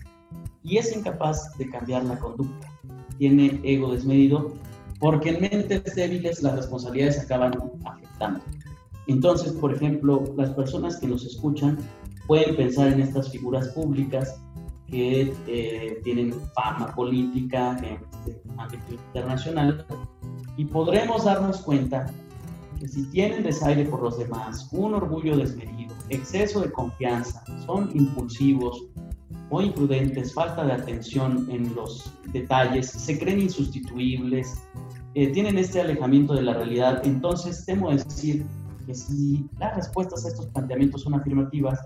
y 0.61 0.75
es 0.75 0.93
incapaz 0.93 1.57
de 1.57 1.69
cambiar 1.69 2.03
la 2.03 2.19
conducta. 2.19 2.67
Tiene 3.17 3.61
ego 3.63 3.93
desmedido 3.93 4.55
porque 4.99 5.29
en 5.29 5.39
mentes 5.39 5.95
débiles 5.95 6.43
las 6.43 6.53
responsabilidades 6.57 7.21
acaban 7.21 7.53
afectando. 7.85 8.41
Entonces, 9.07 9.53
por 9.53 9.73
ejemplo, 9.73 10.25
las 10.35 10.49
personas 10.49 10.97
que 10.97 11.07
nos 11.07 11.25
escuchan 11.25 11.77
pueden 12.27 12.57
pensar 12.57 12.89
en 12.89 12.99
estas 12.99 13.31
figuras 13.31 13.69
públicas 13.69 14.37
que 14.87 15.33
eh, 15.47 16.01
tienen 16.03 16.33
fama 16.53 16.93
política 16.93 17.77
en 17.77 17.99
este 18.27 18.41
ámbito 18.57 18.91
internacional 18.91 19.85
y 20.61 20.65
podremos 20.65 21.23
darnos 21.23 21.61
cuenta 21.61 22.05
que 22.79 22.87
si 22.87 23.09
tienen 23.09 23.41
desaire 23.41 23.83
por 23.85 24.03
los 24.03 24.19
demás, 24.19 24.69
un 24.71 24.93
orgullo 24.93 25.35
desmedido, 25.35 25.95
exceso 26.09 26.61
de 26.61 26.71
confianza, 26.71 27.43
son 27.65 27.89
impulsivos 27.95 28.85
o 29.49 29.59
imprudentes, 29.59 30.35
falta 30.35 30.63
de 30.63 30.73
atención 30.73 31.47
en 31.49 31.73
los 31.73 32.13
detalles, 32.31 32.91
se 32.91 33.17
creen 33.17 33.41
insustituibles, 33.41 34.53
eh, 35.15 35.31
tienen 35.31 35.57
este 35.57 35.81
alejamiento 35.81 36.35
de 36.35 36.43
la 36.43 36.53
realidad, 36.53 37.01
entonces 37.05 37.65
temo 37.65 37.89
decir 37.89 38.45
que 38.85 38.93
si 38.93 39.49
las 39.57 39.75
respuestas 39.75 40.25
a 40.25 40.27
estos 40.27 40.45
planteamientos 40.45 41.01
son 41.01 41.15
afirmativas, 41.15 41.79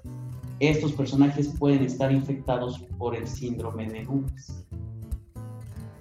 estos 0.59 0.91
personajes 0.91 1.47
pueden 1.57 1.81
estar 1.85 2.11
infectados 2.11 2.79
por 2.97 3.15
el 3.15 3.25
síndrome 3.25 3.87
de 3.87 4.05
Ubris. 4.05 4.65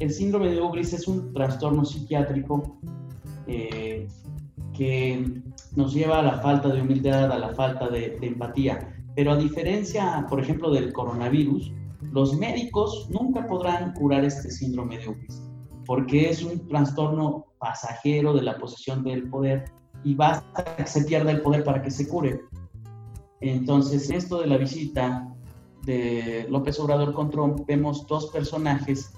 El 0.04 0.12
síndrome 0.12 0.50
de 0.50 0.60
Ubris 0.60 0.92
es 0.92 1.08
un 1.08 1.32
trastorno 1.32 1.82
psiquiátrico 1.82 2.76
eh, 3.46 4.06
que 4.74 5.40
nos 5.76 5.94
lleva 5.94 6.18
a 6.18 6.22
la 6.22 6.40
falta 6.40 6.68
de 6.68 6.82
humildad, 6.82 7.32
a 7.32 7.38
la 7.38 7.54
falta 7.54 7.88
de, 7.88 8.18
empatía. 8.20 8.94
Pero 9.16 9.32
a 9.32 9.36
diferencia, 9.36 10.26
por 10.28 10.40
ejemplo, 10.40 10.70
del 10.70 10.92
coronavirus, 10.92 11.72
los 12.12 12.36
médicos 12.36 13.08
nunca 13.08 13.46
podrán 13.46 13.94
curar 13.94 14.26
este 14.26 14.50
síndrome 14.50 14.98
de 14.98 15.08
Ubris, 15.08 15.42
porque 15.86 16.28
es 16.28 16.42
un 16.42 16.68
trastorno 16.68 17.46
pasajero 17.58 18.34
de 18.34 18.42
la 18.42 18.58
posesión 18.58 19.04
del 19.04 19.30
poder 19.30 19.64
y 20.04 20.14
basta 20.14 20.76
que 20.76 20.86
se 20.86 21.04
pierda 21.04 21.30
el 21.30 21.40
poder 21.40 21.64
para 21.64 21.80
que 21.80 21.90
se 21.90 22.06
cure. 22.06 22.42
Entonces, 23.40 24.10
esto 24.10 24.42
de 24.42 24.48
la 24.48 24.58
visita 24.58 25.34
de 25.86 26.46
López 26.50 26.78
Obrador 26.78 27.14
con 27.14 27.30
Trump, 27.30 27.60
vemos 27.66 28.06
dos 28.06 28.26
personajes 28.26 29.10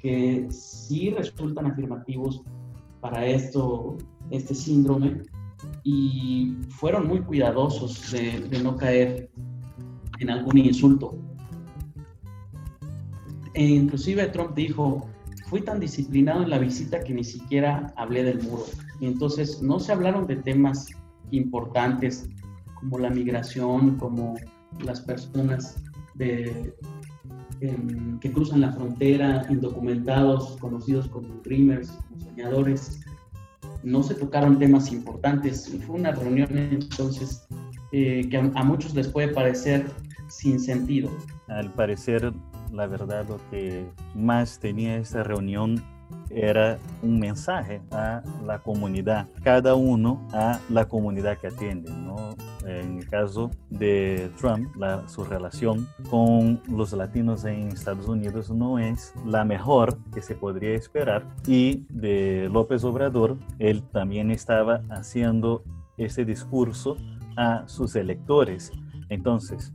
que 0.00 0.46
sí 0.50 1.10
resultan 1.10 1.66
afirmativos 1.66 2.42
para 3.00 3.26
esto, 3.26 3.96
este 4.30 4.54
síndrome 4.54 5.22
y 5.84 6.56
fueron 6.70 7.06
muy 7.06 7.20
cuidadosos 7.20 8.12
de, 8.12 8.60
no 8.62 8.76
caer 8.76 9.30
en 10.20 10.30
algún 10.30 10.58
insulto. 10.58 11.18
E 13.54 13.64
inclusive 13.64 14.26
Trump 14.28 14.54
dijo, 14.54 15.08
fui 15.48 15.62
tan 15.62 15.80
disciplinado 15.80 16.42
en 16.42 16.50
la 16.50 16.58
visita 16.58 17.02
que 17.02 17.14
ni 17.14 17.24
siquiera 17.24 17.92
hablé 17.96 18.22
del 18.22 18.42
muro. 18.42 18.64
Y 19.00 19.06
entonces 19.06 19.62
no 19.62 19.80
se 19.80 19.92
hablaron 19.92 20.26
de 20.26 20.36
temas 20.36 20.88
importantes 21.30 22.28
como 22.74 22.98
la 22.98 23.10
migración, 23.10 23.96
como 23.96 24.34
las 24.84 25.00
personas 25.00 25.82
de, 26.14 26.74
que 28.20 28.32
cruzan 28.32 28.60
la 28.60 28.72
frontera, 28.72 29.44
indocumentados, 29.48 30.56
conocidos 30.58 31.08
como 31.08 31.28
dreamers, 31.44 31.90
como 31.90 32.20
soñadores. 32.20 33.00
No 33.82 34.02
se 34.02 34.14
tocaron 34.14 34.58
temas 34.58 34.92
importantes. 34.92 35.72
Fue 35.86 35.96
una 35.96 36.12
reunión 36.12 36.48
entonces 36.56 37.46
eh, 37.92 38.28
que 38.28 38.36
a, 38.36 38.64
muchos 38.64 38.94
les 38.94 39.08
puede 39.08 39.28
parecer 39.28 39.86
sin 40.28 40.60
sentido. 40.60 41.10
Al 41.48 41.72
parecer, 41.72 42.32
la 42.72 42.86
verdad, 42.86 43.26
lo 43.28 43.38
que 43.50 43.86
más 44.14 44.58
tenía 44.58 44.96
esta 44.96 45.22
reunión 45.22 45.82
era 46.30 46.78
un 47.02 47.18
mensaje 47.18 47.80
a 47.90 48.22
la 48.44 48.58
comunidad, 48.60 49.26
cada 49.42 49.74
uno 49.74 50.26
a 50.32 50.60
la 50.68 50.86
comunidad 50.86 51.38
que 51.38 51.48
atiende. 51.48 51.90
¿no? 51.90 52.36
En 52.66 52.98
el 52.98 53.08
caso 53.08 53.50
de 53.70 54.30
Trump, 54.38 54.74
la, 54.76 55.08
su 55.08 55.24
relación 55.24 55.88
con 56.10 56.60
los 56.68 56.92
latinos 56.92 57.44
en 57.44 57.68
Estados 57.68 58.08
Unidos 58.08 58.50
no 58.50 58.78
es 58.78 59.14
la 59.24 59.44
mejor 59.44 59.98
que 60.12 60.22
se 60.22 60.34
podría 60.34 60.74
esperar 60.74 61.24
y 61.46 61.86
de 61.88 62.48
López 62.52 62.84
Obrador, 62.84 63.36
él 63.58 63.82
también 63.92 64.30
estaba 64.30 64.82
haciendo 64.90 65.62
ese 65.96 66.24
discurso 66.24 66.96
a 67.36 67.66
sus 67.68 67.96
electores. 67.96 68.72
Entonces, 69.08 69.72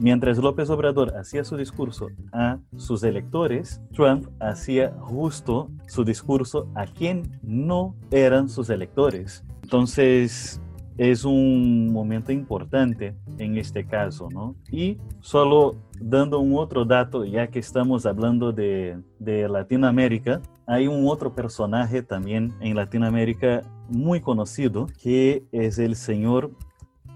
Mientras 0.00 0.38
López 0.38 0.70
Obrador 0.70 1.16
hacía 1.16 1.42
su 1.42 1.56
discurso 1.56 2.08
a 2.32 2.58
sus 2.76 3.02
electores, 3.02 3.80
Trump 3.92 4.28
hacía 4.38 4.92
justo 5.00 5.70
su 5.88 6.04
discurso 6.04 6.68
a 6.76 6.86
quien 6.86 7.40
no 7.42 7.96
eran 8.12 8.48
sus 8.48 8.70
electores. 8.70 9.44
Entonces, 9.64 10.60
es 10.98 11.24
un 11.24 11.92
momento 11.92 12.30
importante 12.30 13.16
en 13.38 13.56
este 13.56 13.86
caso, 13.86 14.28
¿no? 14.32 14.54
Y 14.70 14.98
solo 15.20 15.76
dando 16.00 16.38
un 16.38 16.56
otro 16.56 16.84
dato, 16.84 17.24
ya 17.24 17.48
que 17.48 17.58
estamos 17.58 18.06
hablando 18.06 18.52
de, 18.52 19.00
de 19.18 19.48
Latinoamérica, 19.48 20.40
hay 20.66 20.86
un 20.86 21.08
otro 21.08 21.34
personaje 21.34 22.02
también 22.02 22.54
en 22.60 22.76
Latinoamérica 22.76 23.62
muy 23.88 24.20
conocido, 24.20 24.86
que 25.02 25.44
es 25.50 25.78
el 25.78 25.96
señor 25.96 26.52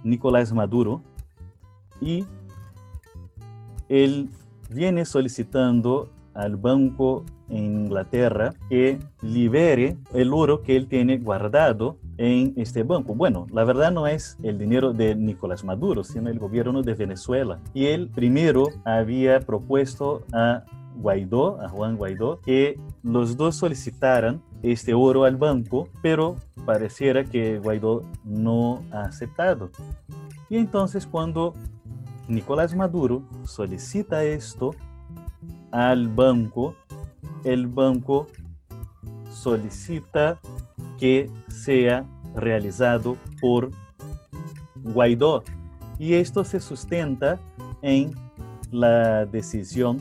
Nicolás 0.02 0.52
Maduro. 0.52 1.02
Y 2.00 2.24
él 3.92 4.30
viene 4.70 5.04
solicitando 5.04 6.10
al 6.32 6.56
banco 6.56 7.24
en 7.50 7.84
Inglaterra 7.84 8.54
que 8.70 8.98
libere 9.20 9.98
el 10.14 10.32
oro 10.32 10.62
que 10.62 10.76
él 10.76 10.88
tiene 10.88 11.18
guardado 11.18 11.98
en 12.16 12.54
este 12.56 12.84
banco. 12.84 13.14
Bueno, 13.14 13.46
la 13.52 13.64
verdad 13.64 13.92
no 13.92 14.06
es 14.06 14.38
el 14.42 14.56
dinero 14.56 14.94
de 14.94 15.14
Nicolás 15.14 15.62
Maduro, 15.62 16.04
sino 16.04 16.30
el 16.30 16.38
gobierno 16.38 16.82
de 16.82 16.94
Venezuela. 16.94 17.60
Y 17.74 17.86
él 17.86 18.08
primero 18.08 18.68
había 18.84 19.40
propuesto 19.40 20.22
a 20.32 20.64
Guaidó, 20.96 21.60
a 21.60 21.68
Juan 21.68 21.96
Guaidó, 21.98 22.40
que 22.40 22.80
los 23.02 23.36
dos 23.36 23.56
solicitaran 23.56 24.40
este 24.62 24.94
oro 24.94 25.24
al 25.24 25.36
banco, 25.36 25.88
pero 26.00 26.36
pareciera 26.64 27.24
que 27.24 27.58
Guaidó 27.58 28.04
no 28.24 28.82
ha 28.90 29.02
aceptado. 29.02 29.70
Y 30.48 30.56
entonces 30.56 31.06
cuando 31.06 31.54
Nicolás 32.28 32.74
Maduro 32.74 33.22
solicita 33.44 34.24
esto 34.24 34.74
al 35.70 36.08
banco, 36.08 36.74
el 37.44 37.66
banco 37.66 38.26
solicita 39.30 40.40
que 40.98 41.30
sea 41.48 42.04
realizado 42.34 43.16
por 43.40 43.70
Guaidó. 44.76 45.42
Y 45.98 46.14
esto 46.14 46.44
se 46.44 46.60
sustenta 46.60 47.40
en 47.82 48.12
la 48.70 49.26
decisión 49.26 49.98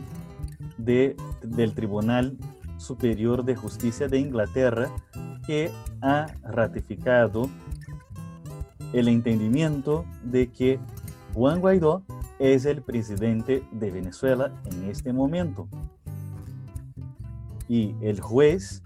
de, 0.77 1.15
del 1.43 1.73
Tribunal 1.73 2.37
Superior 2.77 3.43
de 3.43 3.55
Justicia 3.55 4.07
de 4.07 4.19
Inglaterra 4.19 4.89
que 5.45 5.71
ha 6.01 6.27
ratificado 6.43 7.49
el 8.93 9.07
entendimiento 9.07 10.05
de 10.23 10.51
que 10.51 10.79
Juan 11.33 11.61
Guaidó 11.61 12.03
es 12.39 12.65
el 12.65 12.81
presidente 12.81 13.63
de 13.71 13.89
Venezuela 13.89 14.51
en 14.65 14.89
este 14.89 15.13
momento. 15.13 15.67
Y 17.69 17.95
el 18.01 18.19
juez 18.19 18.83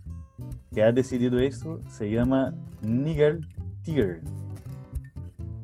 que 0.71 0.83
ha 0.83 0.91
decidido 0.91 1.39
esto 1.39 1.79
se 1.89 2.11
llama 2.11 2.53
Nigel 2.81 3.47
Tier 3.81 4.21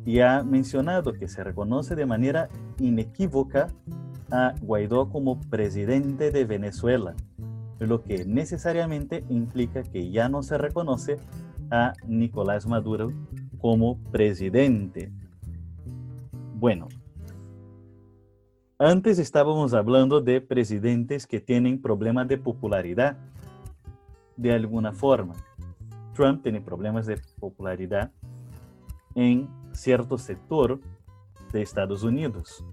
y 0.05 0.21
ha 0.21 0.43
mencionado 0.43 1.13
que 1.13 1.27
se 1.27 1.43
reconoce 1.43 1.95
de 1.95 2.07
manera 2.07 2.49
inequívoca 2.79 3.67
a 4.31 4.55
Guaidó 4.61 5.09
como 5.09 5.39
presidente 5.39 6.31
de 6.31 6.45
Venezuela, 6.45 7.13
lo 7.77 8.03
que 8.03 8.25
necesariamente 8.25 9.23
implica 9.29 9.83
que 9.83 10.09
ya 10.09 10.29
no 10.29 10.41
se 10.41 10.57
reconoce 10.57 11.17
a 11.69 11.93
Nicolás 12.07 12.65
Maduro 12.65 13.11
como 13.59 13.99
presidente. 14.11 15.11
Bueno, 16.61 16.89
antes 18.77 19.17
estábamos 19.17 19.73
hablando 19.73 20.21
de 20.21 20.41
presidentes 20.41 21.25
que 21.25 21.39
tienen 21.39 21.81
problemas 21.81 22.27
de 22.27 22.37
popularidad 22.37 23.17
de 24.37 24.53
alguna 24.53 24.91
forma. 24.91 25.33
Trump 26.13 26.43
tiene 26.43 26.61
problemas 26.61 27.07
de 27.07 27.19
popularidad 27.39 28.11
en 29.15 29.49
cierto 29.71 30.19
sector 30.19 30.79
de 31.51 31.63
Estados 31.63 32.03
Unidos. 32.03 32.63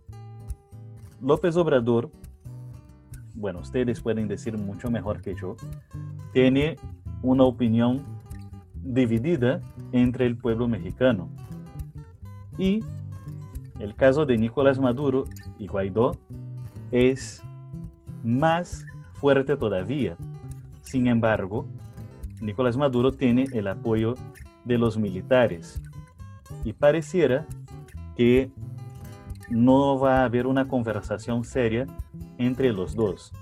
López 1.23 1.57
Obrador, 1.57 2.11
bueno, 3.37 3.61
ustedes 3.61 4.03
pueden 4.03 4.29
decir 4.29 4.59
mucho 4.59 4.91
mejor 4.91 5.23
que 5.23 5.35
yo, 5.35 5.57
tiene 6.35 6.77
una 7.23 7.45
opinión 7.45 8.05
dividida 8.83 9.63
entre 9.93 10.27
el 10.27 10.37
pueblo 10.37 10.69
mexicano. 10.69 11.31
Y 12.59 12.85
el 13.79 13.95
caso 13.95 14.27
de 14.27 14.39
Nicolás 14.39 14.79
Maduro 14.79 15.25
y 15.59 15.67
Guaidó 15.67 16.17
es 16.91 17.43
más 18.25 18.85
fuerte 19.15 19.57
todavía. 19.57 20.17
Sin 20.83 21.07
embargo, 21.07 21.67
Nicolás 22.41 22.77
Maduro 22.77 23.13
tiene 23.13 23.47
el 23.53 23.69
apoyo 23.69 24.15
de 24.65 24.79
los 24.79 24.97
militares 24.97 25.81
y 26.65 26.73
pareciera 26.73 27.47
que 28.17 28.51
no 29.49 29.99
va 29.99 30.21
a 30.21 30.25
haber 30.25 30.47
una 30.47 30.67
conversación 30.67 31.45
seria 31.45 31.87
entre 32.39 32.73
los 32.73 32.95
dos. 32.95 33.33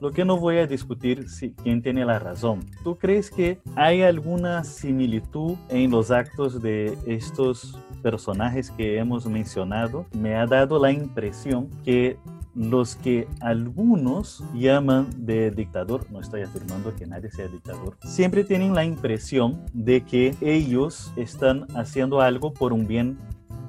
Lo 0.00 0.10
que 0.10 0.24
no 0.24 0.36
voy 0.38 0.58
a 0.58 0.66
discutir 0.66 1.28
si 1.28 1.52
quién 1.52 1.82
tiene 1.82 2.04
la 2.04 2.18
razón. 2.18 2.60
¿Tú 2.82 2.96
crees 2.96 3.30
que 3.30 3.58
hay 3.74 4.02
alguna 4.02 4.64
similitud 4.64 5.56
en 5.68 5.90
los 5.90 6.10
actos 6.10 6.60
de 6.60 6.98
estos 7.06 7.78
personajes 8.02 8.70
que 8.70 8.98
hemos 8.98 9.26
mencionado? 9.26 10.06
Me 10.12 10.36
ha 10.36 10.46
dado 10.46 10.78
la 10.78 10.92
impresión 10.92 11.70
que 11.84 12.18
los 12.54 12.94
que 12.96 13.26
algunos 13.40 14.44
llaman 14.54 15.08
de 15.16 15.50
dictador, 15.50 16.10
no 16.10 16.20
estoy 16.20 16.42
afirmando 16.42 16.94
que 16.94 17.06
nadie 17.06 17.30
sea 17.30 17.48
dictador, 17.48 17.96
siempre 18.04 18.44
tienen 18.44 18.74
la 18.74 18.84
impresión 18.84 19.64
de 19.72 20.02
que 20.02 20.34
ellos 20.40 21.12
están 21.16 21.66
haciendo 21.74 22.20
algo 22.20 22.52
por 22.52 22.72
un 22.72 22.86
bien 22.86 23.18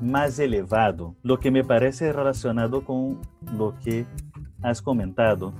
más 0.01 0.37
elevado, 0.39 1.15
lo 1.23 1.39
que 1.39 1.51
me 1.51 1.63
parece 1.63 2.11
relacionado 2.11 2.83
con 2.83 3.19
lo 3.57 3.73
que 3.83 4.05
has 4.61 4.81
comentado. 4.81 5.53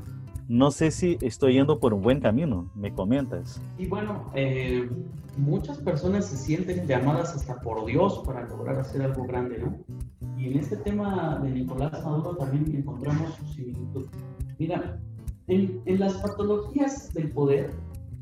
No 0.48 0.70
sé 0.70 0.92
si 0.92 1.18
estoy 1.22 1.54
yendo 1.54 1.80
por 1.80 1.94
un 1.94 2.04
buen 2.04 2.20
camino, 2.20 2.70
me 2.76 2.94
comentas. 2.94 3.60
Y 3.80 3.88
bueno, 3.88 4.30
eh, 4.36 4.88
muchas 5.38 5.80
personas 5.80 6.28
se 6.28 6.38
sienten 6.38 6.86
llamadas 6.86 7.36
hasta 7.36 7.60
por 7.62 7.84
Dios 7.86 8.22
para 8.26 8.48
lograr 8.48 8.80
hacer 8.80 9.02
algo 9.02 9.24
grande, 9.24 9.58
¿no? 9.58 9.76
Y 10.38 10.52
en 10.52 10.60
este 10.60 10.78
tema 10.78 11.40
de 11.42 11.50
Nicolás 11.50 11.94
Maduro 12.04 12.38
también 12.38 12.76
encontramos 12.76 13.34
su 13.36 13.46
similitud. 13.54 14.06
Mira, 14.60 15.00
en, 15.48 15.82
en 15.86 16.00
las 16.00 16.14
patologías 16.16 17.12
del 17.14 17.32
poder 17.32 17.72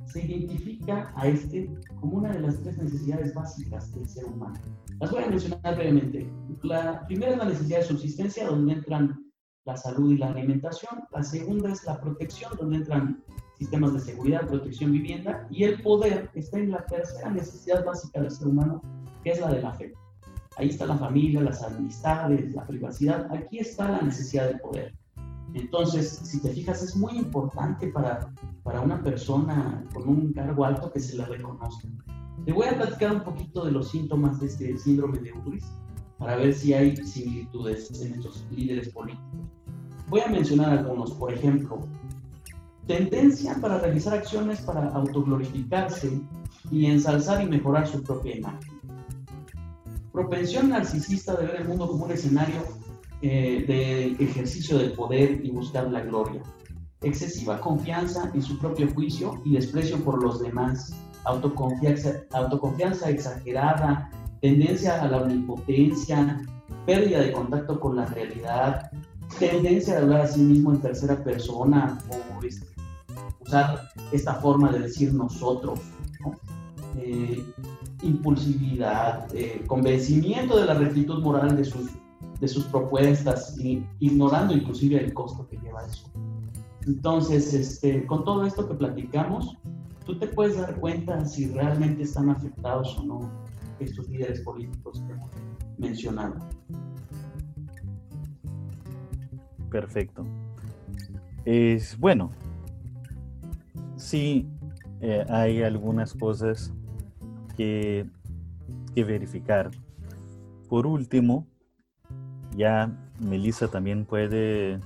se 0.06 0.26
identifica 0.26 1.12
a 1.16 1.28
este 1.28 1.70
como 2.00 2.20
una 2.20 2.32
de 2.32 2.40
las 2.40 2.62
tres 2.62 2.78
necesidades 2.78 3.34
básicas 3.34 3.94
del 3.96 4.08
ser 4.08 4.26
humano. 4.26 4.56
Las 5.02 5.12
voy 5.12 5.24
a 5.24 5.28
mencionar 5.28 5.76
brevemente. 5.76 6.32
La 6.62 7.06
primera 7.06 7.34
es 7.34 7.38
la 7.38 7.46
necesidad 7.46 7.80
de 7.80 7.86
subsistencia, 7.86 8.48
donde 8.48 8.74
entran 8.74 9.33
la 9.66 9.78
salud 9.78 10.12
y 10.12 10.18
la 10.18 10.30
alimentación. 10.30 11.04
La 11.12 11.24
segunda 11.24 11.72
es 11.72 11.84
la 11.86 12.00
protección, 12.00 12.52
donde 12.58 12.78
entran 12.78 13.24
sistemas 13.58 13.94
de 13.94 14.00
seguridad, 14.00 14.48
protección, 14.48 14.92
vivienda. 14.92 15.48
Y 15.50 15.64
el 15.64 15.82
poder 15.82 16.30
está 16.34 16.60
en 16.60 16.72
la 16.72 16.86
tercera 16.86 17.30
necesidad 17.30 17.86
básica 17.86 18.22
del 18.22 18.32
ser 18.32 18.48
humano, 18.48 18.82
que 19.24 19.32
es 19.32 19.40
la 19.40 19.52
de 19.52 19.62
la 19.62 19.74
fe. 19.74 19.94
Ahí 20.58 20.70
está 20.70 20.86
la 20.86 20.98
familia, 20.98 21.42
las 21.42 21.64
amistades, 21.64 22.54
la 22.54 22.66
privacidad. 22.66 23.28
Aquí 23.34 23.60
está 23.60 23.90
la 23.90 24.02
necesidad 24.02 24.50
de 24.50 24.60
poder. 24.60 24.94
Entonces, 25.54 26.10
si 26.10 26.42
te 26.42 26.50
fijas, 26.50 26.82
es 26.84 26.96
muy 26.96 27.18
importante 27.18 27.88
para, 27.88 28.34
para 28.64 28.82
una 28.82 29.02
persona 29.02 29.84
con 29.94 30.10
un 30.10 30.34
cargo 30.34 30.66
alto 30.66 30.92
que 30.92 31.00
se 31.00 31.16
le 31.16 31.26
reconozca. 31.26 31.88
Te 32.46 32.52
voy 32.52 32.68
a 32.68 32.76
platicar 32.76 33.16
un 33.16 33.24
poquito 33.24 33.64
de 33.64 33.72
los 33.72 33.90
síntomas 33.90 34.40
de 34.40 34.48
este 34.48 34.78
síndrome 34.78 35.20
de 35.20 35.32
Uris 35.32 35.66
para 36.24 36.38
ver 36.38 36.54
si 36.54 36.74
hay 36.74 36.96
similitudes 36.96 38.02
en 38.02 38.14
estos 38.14 38.46
líderes 38.56 38.88
políticos. 38.90 39.28
Voy 40.08 40.22
a 40.22 40.28
mencionar 40.28 40.70
algunos, 40.78 41.12
por 41.12 41.34
ejemplo, 41.34 41.82
tendencia 42.88 43.58
para 43.60 43.80
realizar 43.80 44.14
acciones 44.14 44.62
para 44.62 44.88
autoglorificarse 44.92 46.22
y 46.72 46.86
ensalzar 46.86 47.44
y 47.44 47.50
mejorar 47.50 47.86
su 47.88 48.02
propia 48.02 48.38
imagen. 48.38 48.72
Propensión 50.14 50.70
narcisista 50.70 51.36
de 51.36 51.46
ver 51.46 51.56
el 51.58 51.68
mundo 51.68 51.90
como 51.90 52.06
un 52.06 52.12
escenario 52.12 52.62
eh, 53.22 53.66
de 53.68 54.24
ejercicio 54.24 54.78
del 54.78 54.94
poder 54.94 55.46
y 55.46 55.52
buscar 55.52 55.92
la 55.92 56.06
gloria, 56.06 56.42
excesiva 57.02 57.60
confianza 57.60 58.32
en 58.34 58.42
su 58.42 58.58
propio 58.60 58.88
juicio 58.94 59.42
y 59.44 59.56
desprecio 59.56 59.98
por 59.98 60.24
los 60.24 60.40
demás, 60.40 60.96
autoconfianza, 61.26 62.22
autoconfianza 62.32 63.10
exagerada, 63.10 64.10
tendencia 64.44 65.02
a 65.02 65.08
la 65.08 65.22
omnipotencia, 65.22 66.46
pérdida 66.86 67.22
de 67.22 67.32
contacto 67.32 67.80
con 67.80 67.96
la 67.96 68.06
realidad, 68.08 68.92
tendencia 69.40 69.96
a 69.96 70.02
hablar 70.02 70.22
a 70.22 70.28
sí 70.28 70.42
mismo 70.42 70.74
en 70.74 70.82
tercera 70.82 71.24
persona 71.24 71.98
o 72.10 72.44
este, 72.44 72.68
usar 73.40 73.90
esta 74.12 74.34
forma 74.36 74.70
de 74.74 74.80
decir 74.80 75.14
nosotros. 75.14 75.80
¿no? 76.20 76.34
Eh, 76.98 77.42
impulsividad, 78.02 79.34
eh, 79.34 79.64
convencimiento 79.66 80.60
de 80.60 80.66
la 80.66 80.74
rectitud 80.74 81.24
moral 81.24 81.56
de 81.56 81.64
sus, 81.64 81.92
de 82.42 82.48
sus 82.50 82.66
propuestas, 82.66 83.58
y, 83.58 83.82
ignorando 84.02 84.54
inclusive 84.54 85.02
el 85.02 85.14
costo 85.14 85.48
que 85.48 85.58
lleva 85.60 85.86
eso. 85.86 86.12
Entonces, 86.86 87.54
este, 87.54 88.06
con 88.06 88.26
todo 88.26 88.46
esto 88.46 88.68
que 88.68 88.74
platicamos, 88.74 89.56
tú 90.06 90.20
te 90.20 90.28
puedes 90.28 90.58
dar 90.58 90.78
cuenta 90.82 91.26
si 91.26 91.48
realmente 91.48 92.04
están 92.04 92.30
afectados 92.30 92.98
o 93.00 93.04
no 93.06 93.43
estos 93.84 94.10
líderes 94.10 94.42
políticos 94.42 95.04
que. 95.08 95.14
Perfecto. 99.70 100.26
Es 101.46 101.98
bueno. 101.98 102.32
Sí, 103.98 104.48
eh, 105.02 105.26
hay 105.30 105.64
algunas 105.64 106.14
cosas 106.14 106.72
que, 107.58 108.06
verificar. 108.96 109.72
Por 110.70 110.86
último, 110.86 111.48
ya 112.56 112.92
Melissa 113.20 113.68
también 113.68 114.06
puede 114.06 114.80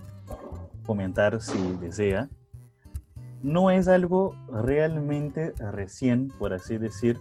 comentar 0.85 1.41
si 1.41 1.57
desea. 1.81 2.29
No 3.43 3.69
es 3.69 3.87
algo 3.87 4.35
realmente 4.51 5.53
recién, 5.71 6.29
por 6.39 6.53
así 6.53 6.77
decir, 6.77 7.19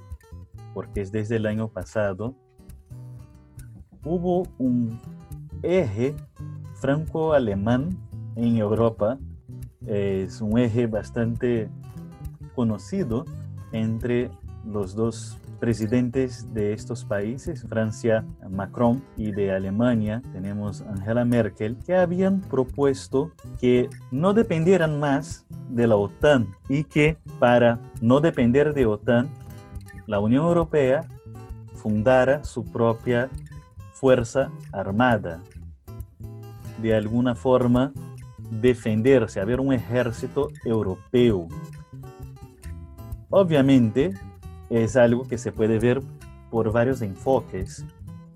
porque 0.76 1.00
es 1.00 1.10
desde 1.10 1.36
el 1.36 1.46
año 1.46 1.68
pasado. 1.68 2.34
Hubo 4.04 4.46
un 4.58 5.00
eje 5.62 6.14
franco-alemán 6.74 7.96
en 8.34 8.58
Europa. 8.58 9.18
Es 9.86 10.42
un 10.42 10.58
eje 10.58 10.86
bastante 10.86 11.70
conocido 12.54 13.24
entre 13.72 14.30
los 14.66 14.94
dos 14.94 15.38
presidentes 15.60 16.52
de 16.52 16.74
estos 16.74 17.06
países, 17.06 17.64
Francia, 17.66 18.26
Macron, 18.50 19.02
y 19.16 19.32
de 19.32 19.52
Alemania, 19.52 20.20
tenemos 20.30 20.82
Angela 20.82 21.24
Merkel, 21.24 21.78
que 21.86 21.96
habían 21.96 22.42
propuesto 22.42 23.32
que 23.58 23.88
no 24.10 24.34
dependieran 24.34 25.00
más 25.00 25.46
de 25.70 25.86
la 25.86 25.96
OTAN 25.96 26.48
y 26.68 26.84
que 26.84 27.16
para 27.38 27.80
no 28.02 28.20
depender 28.20 28.74
de 28.74 28.84
OTAN, 28.84 29.30
la 30.06 30.20
Unión 30.20 30.44
Europea 30.46 31.06
fundara 31.74 32.44
su 32.44 32.64
propia 32.64 33.28
fuerza 33.92 34.50
armada. 34.72 35.42
De 36.80 36.94
alguna 36.94 37.34
forma, 37.34 37.92
defenderse, 38.50 39.40
haber 39.40 39.60
un 39.60 39.72
ejército 39.72 40.50
europeo. 40.64 41.48
Obviamente 43.30 44.14
es 44.70 44.96
algo 44.96 45.24
que 45.24 45.38
se 45.38 45.52
puede 45.52 45.78
ver 45.78 46.02
por 46.50 46.72
varios 46.72 47.02
enfoques. 47.02 47.84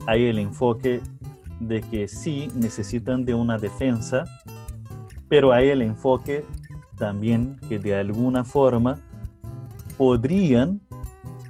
Hay 0.06 0.26
el 0.26 0.38
enfoque 0.38 1.00
de 1.60 1.82
que 1.82 2.08
sí 2.08 2.48
necesitan 2.54 3.24
de 3.24 3.34
una 3.34 3.58
defensa, 3.58 4.24
pero 5.28 5.52
hay 5.52 5.68
el 5.68 5.82
enfoque 5.82 6.44
también 6.96 7.58
que 7.68 7.78
de 7.78 7.94
alguna 7.94 8.44
forma 8.44 8.98
podrían 9.96 10.80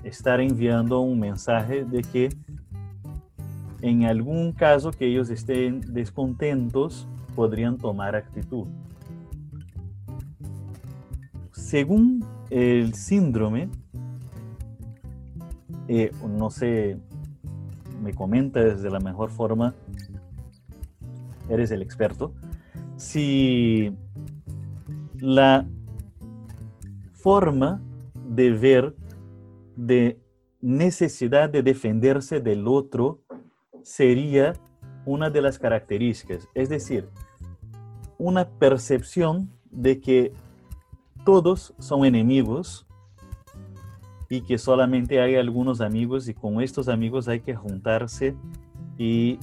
estar 0.05 0.41
enviando 0.41 1.01
un 1.01 1.19
mensaje 1.19 1.85
de 1.85 2.03
que 2.03 2.29
en 3.83 4.05
algún 4.05 4.53
caso 4.53 4.91
que 4.91 5.07
ellos 5.07 5.31
estén 5.31 5.81
descontentos, 5.93 7.07
podrían 7.35 7.79
tomar 7.79 8.15
actitud. 8.15 8.67
Según 11.53 12.25
el 12.51 12.95
síndrome, 12.95 13.71
eh, 15.89 16.13
no 16.29 16.51
sé, 16.51 16.99
me 18.03 18.13
comenta 18.13 18.61
desde 18.61 18.91
la 18.91 19.01
mejor 19.01 19.31
forma, 19.31 19.75
eres 21.49 21.71
el 21.71 21.83
experto, 21.83 22.33
si 22.97 23.97
la 25.19 25.67
forma 27.13 27.81
de 28.29 28.51
ver 28.53 28.95
de 29.77 30.19
necesidad 30.61 31.49
de 31.51 31.63
defenderse 31.63 32.41
del 32.41 32.69
otro 32.69 33.21
sería 33.83 34.55
una 35.07 35.31
de 35.31 35.41
las 35.41 35.59
características, 35.59 36.49
es 36.55 36.69
decir, 36.69 37.09
una 38.19 38.49
percepción 38.49 39.51
de 39.71 40.01
que 40.01 40.33
todos 41.25 41.75
son 41.79 42.05
enemigos 42.05 42.87
y 44.29 44.43
que 44.43 44.59
solamente 44.59 45.21
hay 45.21 45.37
algunos 45.37 45.81
amigos 45.81 46.29
y 46.29 46.35
con 46.35 46.61
estos 46.61 46.89
amigos 46.89 47.29
hay 47.29 47.41
que 47.41 47.55
juntarse 47.55 48.37
y 48.99 49.39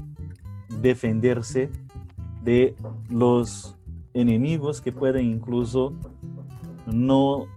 defenderse 0.79 1.69
de 2.43 2.75
los 3.09 3.75
enemigos 4.13 4.79
que 4.79 4.91
pueden 4.91 5.25
incluso 5.25 5.93
no, 6.85 7.47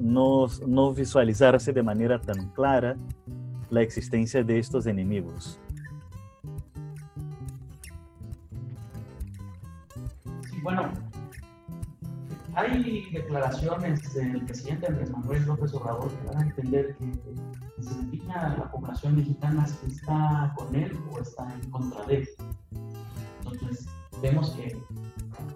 no, 0.00 0.48
visualizarse 0.94 1.72
de 1.72 1.82
manera 1.82 2.20
tan 2.20 2.48
clara 2.50 2.96
la 3.70 3.82
existencia 3.82 4.42
de 4.42 4.58
estos 4.58 4.86
enemigos. 4.86 5.58
bueno, 10.62 10.92
hay 12.54 13.10
declaraciones 13.10 14.14
del 14.14 14.44
presidente 14.44 14.86
Andrés 14.86 15.10
Manuel 15.10 15.44
López 15.46 15.74
Obrador 15.74 16.10
que 16.10 16.26
dan 16.26 16.38
a 16.38 16.42
entender 16.42 16.96
que 16.96 17.82
se 17.82 17.94
defina 18.02 18.56
la 18.58 18.70
población 18.70 19.16
mexicana 19.16 19.66
si 19.66 19.86
está 19.86 20.52
con 20.56 20.74
él 20.74 20.96
o 21.10 21.18
está 21.18 21.52
en 21.52 21.70
contra 21.70 22.04
de 22.06 22.16
él. 22.18 22.28
Entonces, 23.44 23.88
vemos 24.20 24.50
que 24.50 24.76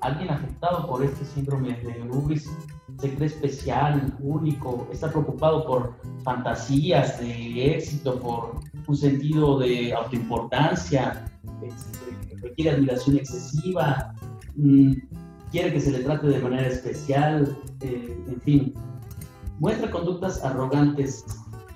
alguien 0.06 0.30
afectado 0.30 0.86
por 0.86 1.04
este 1.04 1.24
síndrome 1.24 1.74
de 1.74 2.08
Ubris 2.10 2.50
se 2.98 3.14
cree 3.14 3.26
especial, 3.26 4.16
único, 4.20 4.88
está 4.90 5.10
preocupado 5.10 5.66
por 5.66 5.94
fantasías 6.22 7.20
de 7.20 7.76
éxito, 7.76 8.18
por 8.20 8.60
un 8.86 8.96
sentido 8.96 9.58
de 9.58 9.92
autoimportancia, 9.92 11.26
este, 11.62 12.36
requiere 12.40 12.70
admiración 12.70 13.18
excesiva, 13.18 14.14
Mm, 14.56 14.94
quiere 15.50 15.72
que 15.72 15.80
se 15.80 15.92
le 15.92 15.98
trate 16.00 16.26
de 16.28 16.40
manera 16.40 16.66
especial, 16.66 17.58
eh, 17.80 18.24
en 18.26 18.40
fin, 18.40 18.74
muestra 19.58 19.90
conductas 19.90 20.42
arrogantes 20.42 21.24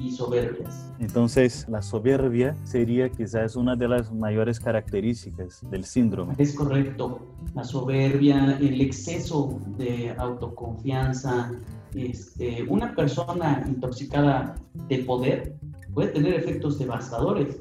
y 0.01 0.11
soberbias. 0.11 0.91
Entonces, 0.99 1.67
la 1.69 1.83
soberbia 1.83 2.57
sería 2.65 3.11
quizás 3.11 3.55
una 3.55 3.77
de 3.77 3.89
las 3.89 4.13
mayores 4.13 4.59
características 4.59 5.61
del 5.71 5.85
síndrome. 5.85 6.35
Es 6.39 6.55
correcto, 6.55 7.21
la 7.55 7.65
soberbia, 7.65 8.59
el 8.61 8.81
exceso 8.81 9.61
de 9.77 10.15
autoconfianza. 10.17 11.53
Este, 11.95 12.65
una 12.69 12.95
persona 12.95 13.65
intoxicada 13.67 14.55
de 14.89 14.99
poder 14.99 15.57
puede 15.93 16.09
tener 16.09 16.35
efectos 16.35 16.79
devastadores. 16.79 17.59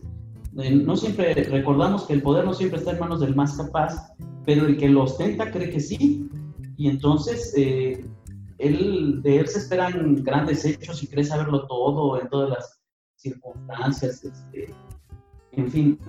Eh, 0.57 0.75
no 0.75 0.95
siempre 0.95 1.33
recordamos 1.33 2.03
que 2.03 2.13
el 2.13 2.21
poder 2.21 2.45
no 2.45 2.53
siempre 2.53 2.79
está 2.79 2.91
en 2.91 2.99
manos 2.99 3.19
del 3.19 3.35
más 3.35 3.57
capaz, 3.57 4.13
pero 4.45 4.65
el 4.65 4.77
que 4.77 4.89
lo 4.89 5.03
ostenta 5.03 5.51
cree 5.51 5.69
que 5.69 5.79
sí, 5.79 6.29
y 6.77 6.87
entonces 6.87 7.53
eh, 7.57 8.05
él, 8.59 9.21
de 9.23 9.39
él 9.39 9.47
se 9.47 9.59
esperan 9.59 10.23
grandes 10.23 10.65
hechos 10.65 11.01
y 11.01 11.07
cree 11.07 11.23
saberlo 11.23 11.65
todo 11.67 12.21
en 12.21 12.29
todas 12.29 12.49
las 12.49 12.79
circunstancias. 13.15 14.23
Este, 14.23 14.73
en 15.53 15.69
fin, 15.69 15.99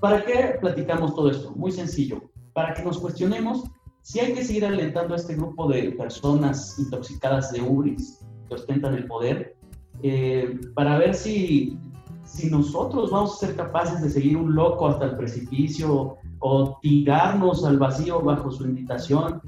¿para 0.00 0.24
qué 0.24 0.56
platicamos 0.60 1.14
todo 1.14 1.30
esto? 1.30 1.52
Muy 1.52 1.72
sencillo, 1.72 2.30
para 2.52 2.74
que 2.74 2.82
nos 2.82 2.98
cuestionemos 2.98 3.64
si 4.02 4.18
hay 4.18 4.34
que 4.34 4.44
seguir 4.44 4.64
alentando 4.64 5.14
a 5.14 5.16
este 5.16 5.36
grupo 5.36 5.68
de 5.68 5.92
personas 5.92 6.78
intoxicadas 6.78 7.52
de 7.52 7.60
ubris 7.60 8.18
que 8.48 8.54
ostentan 8.54 8.94
el 8.94 9.06
poder, 9.06 9.56
eh, 10.02 10.58
para 10.74 10.98
ver 10.98 11.14
si, 11.14 11.78
si 12.24 12.50
nosotros 12.50 13.10
vamos 13.10 13.34
a 13.34 13.46
ser 13.46 13.56
capaces 13.56 14.02
de 14.02 14.10
seguir 14.10 14.36
un 14.36 14.54
loco 14.54 14.88
hasta 14.88 15.04
el 15.04 15.16
precipicio 15.16 16.16
o 16.40 16.78
tirarnos 16.80 17.64
al 17.64 17.78
vacío 17.78 18.20
bajo 18.20 18.50
su 18.50 18.64
invitación, 18.64 19.42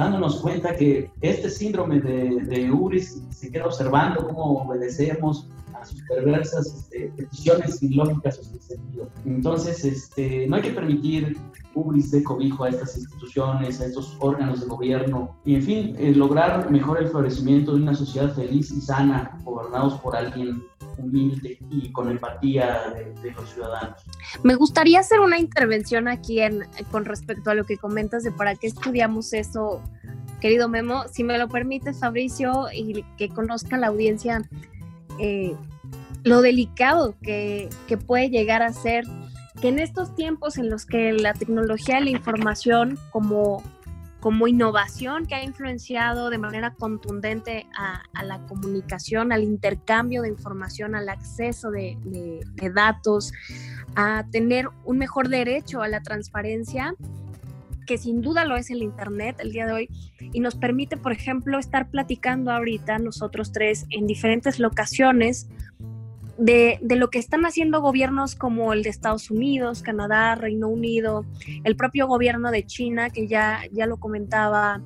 dándonos 0.00 0.40
cuenta 0.40 0.74
que 0.74 1.10
este 1.20 1.50
síndrome 1.50 2.00
de, 2.00 2.40
de 2.46 2.72
Ubris 2.72 3.22
se 3.28 3.50
queda 3.50 3.66
observando 3.66 4.26
cómo 4.26 4.62
obedecemos 4.62 5.46
a 5.80 5.84
sus 5.84 6.02
perversas 6.02 6.66
este, 6.66 7.12
peticiones 7.16 7.82
ilógicas 7.82 8.38
o 8.38 8.44
sin 8.44 8.60
sentido. 8.60 9.08
Entonces, 9.24 9.84
este, 9.84 10.46
no 10.46 10.56
hay 10.56 10.62
que 10.62 10.70
permitir 10.70 11.36
Ubris 11.74 12.10
de 12.10 12.22
cobijo 12.24 12.64
a 12.64 12.70
estas 12.70 12.96
instituciones, 12.96 13.80
a 13.80 13.86
estos 13.86 14.16
órganos 14.18 14.60
de 14.60 14.66
gobierno 14.66 15.36
y, 15.44 15.54
en 15.54 15.62
fin, 15.62 15.96
eh, 15.98 16.12
lograr 16.14 16.70
mejor 16.70 17.02
el 17.02 17.08
florecimiento 17.08 17.74
de 17.74 17.82
una 17.82 17.94
sociedad 17.94 18.34
feliz 18.34 18.70
y 18.70 18.80
sana, 18.80 19.38
gobernados 19.44 19.94
por 20.00 20.16
alguien 20.16 20.62
humilde 20.98 21.58
y 21.70 21.90
con 21.92 22.10
empatía 22.10 22.94
de, 23.22 23.30
los 23.32 23.50
ciudadanos. 23.50 24.02
Me 24.42 24.54
gustaría 24.54 25.00
hacer 25.00 25.20
una 25.20 25.38
intervención 25.38 26.08
aquí 26.08 26.40
en, 26.40 26.66
con 26.90 27.04
respecto 27.04 27.50
a 27.50 27.54
lo 27.54 27.64
que 27.64 27.76
comentas 27.76 28.22
de 28.22 28.32
para 28.32 28.54
qué 28.54 28.66
estudiamos 28.66 29.32
eso, 29.32 29.82
querido 30.40 30.68
Memo. 30.68 31.04
Si 31.10 31.24
me 31.24 31.38
lo 31.38 31.48
permite, 31.48 31.92
Fabricio, 31.94 32.66
y 32.74 33.04
que 33.16 33.28
conozca 33.28 33.78
la 33.78 33.88
audiencia 33.88 34.42
eh, 35.18 35.54
lo 36.24 36.42
delicado 36.42 37.14
que, 37.22 37.68
que 37.88 37.96
puede 37.96 38.30
llegar 38.30 38.62
a 38.62 38.72
ser 38.72 39.04
que 39.60 39.68
en 39.68 39.78
estos 39.78 40.14
tiempos 40.14 40.58
en 40.58 40.70
los 40.70 40.86
que 40.86 41.12
la 41.12 41.34
tecnología 41.34 42.00
y 42.00 42.04
la 42.04 42.10
información 42.10 42.98
como 43.10 43.62
como 44.20 44.46
innovación 44.46 45.26
que 45.26 45.34
ha 45.34 45.42
influenciado 45.42 46.30
de 46.30 46.38
manera 46.38 46.74
contundente 46.74 47.66
a, 47.74 48.22
la 48.22 48.38
comunicación, 48.46 49.32
al 49.32 49.42
intercambio 49.42 50.22
de 50.22 50.28
información, 50.28 50.94
al 50.94 51.08
acceso 51.08 51.70
de, 51.70 51.96
datos, 52.74 53.32
a 53.96 54.24
tener 54.30 54.68
un 54.84 54.98
mejor 54.98 55.28
derecho 55.28 55.80
a 55.82 55.88
la 55.88 56.02
transparencia, 56.02 56.94
que 57.90 57.98
sin 57.98 58.20
duda 58.20 58.44
lo 58.44 58.54
es 58.54 58.70
el 58.70 58.84
Internet 58.84 59.40
el 59.40 59.50
día 59.50 59.66
de 59.66 59.72
hoy, 59.72 59.88
y 60.20 60.38
nos 60.38 60.54
permite, 60.54 60.96
por 60.96 61.10
ejemplo, 61.10 61.58
estar 61.58 61.90
platicando 61.90 62.52
ahorita 62.52 63.00
nosotros 63.00 63.50
tres 63.50 63.84
en 63.90 64.06
diferentes 64.06 64.60
locaciones 64.60 65.48
de, 66.38 66.78
lo 66.82 67.10
que 67.10 67.18
están 67.18 67.44
haciendo 67.46 67.80
gobiernos 67.80 68.36
como 68.36 68.72
el 68.72 68.84
de 68.84 68.90
Estados 68.90 69.28
Unidos, 69.32 69.82
Canadá, 69.82 70.36
Reino 70.36 70.68
Unido, 70.68 71.26
el 71.64 71.74
propio 71.74 72.06
gobierno 72.06 72.52
de 72.52 72.64
China, 72.64 73.10
que 73.10 73.26
ya, 73.26 73.62
ya 73.72 73.86
lo 73.86 73.96
comentaba 73.96 74.80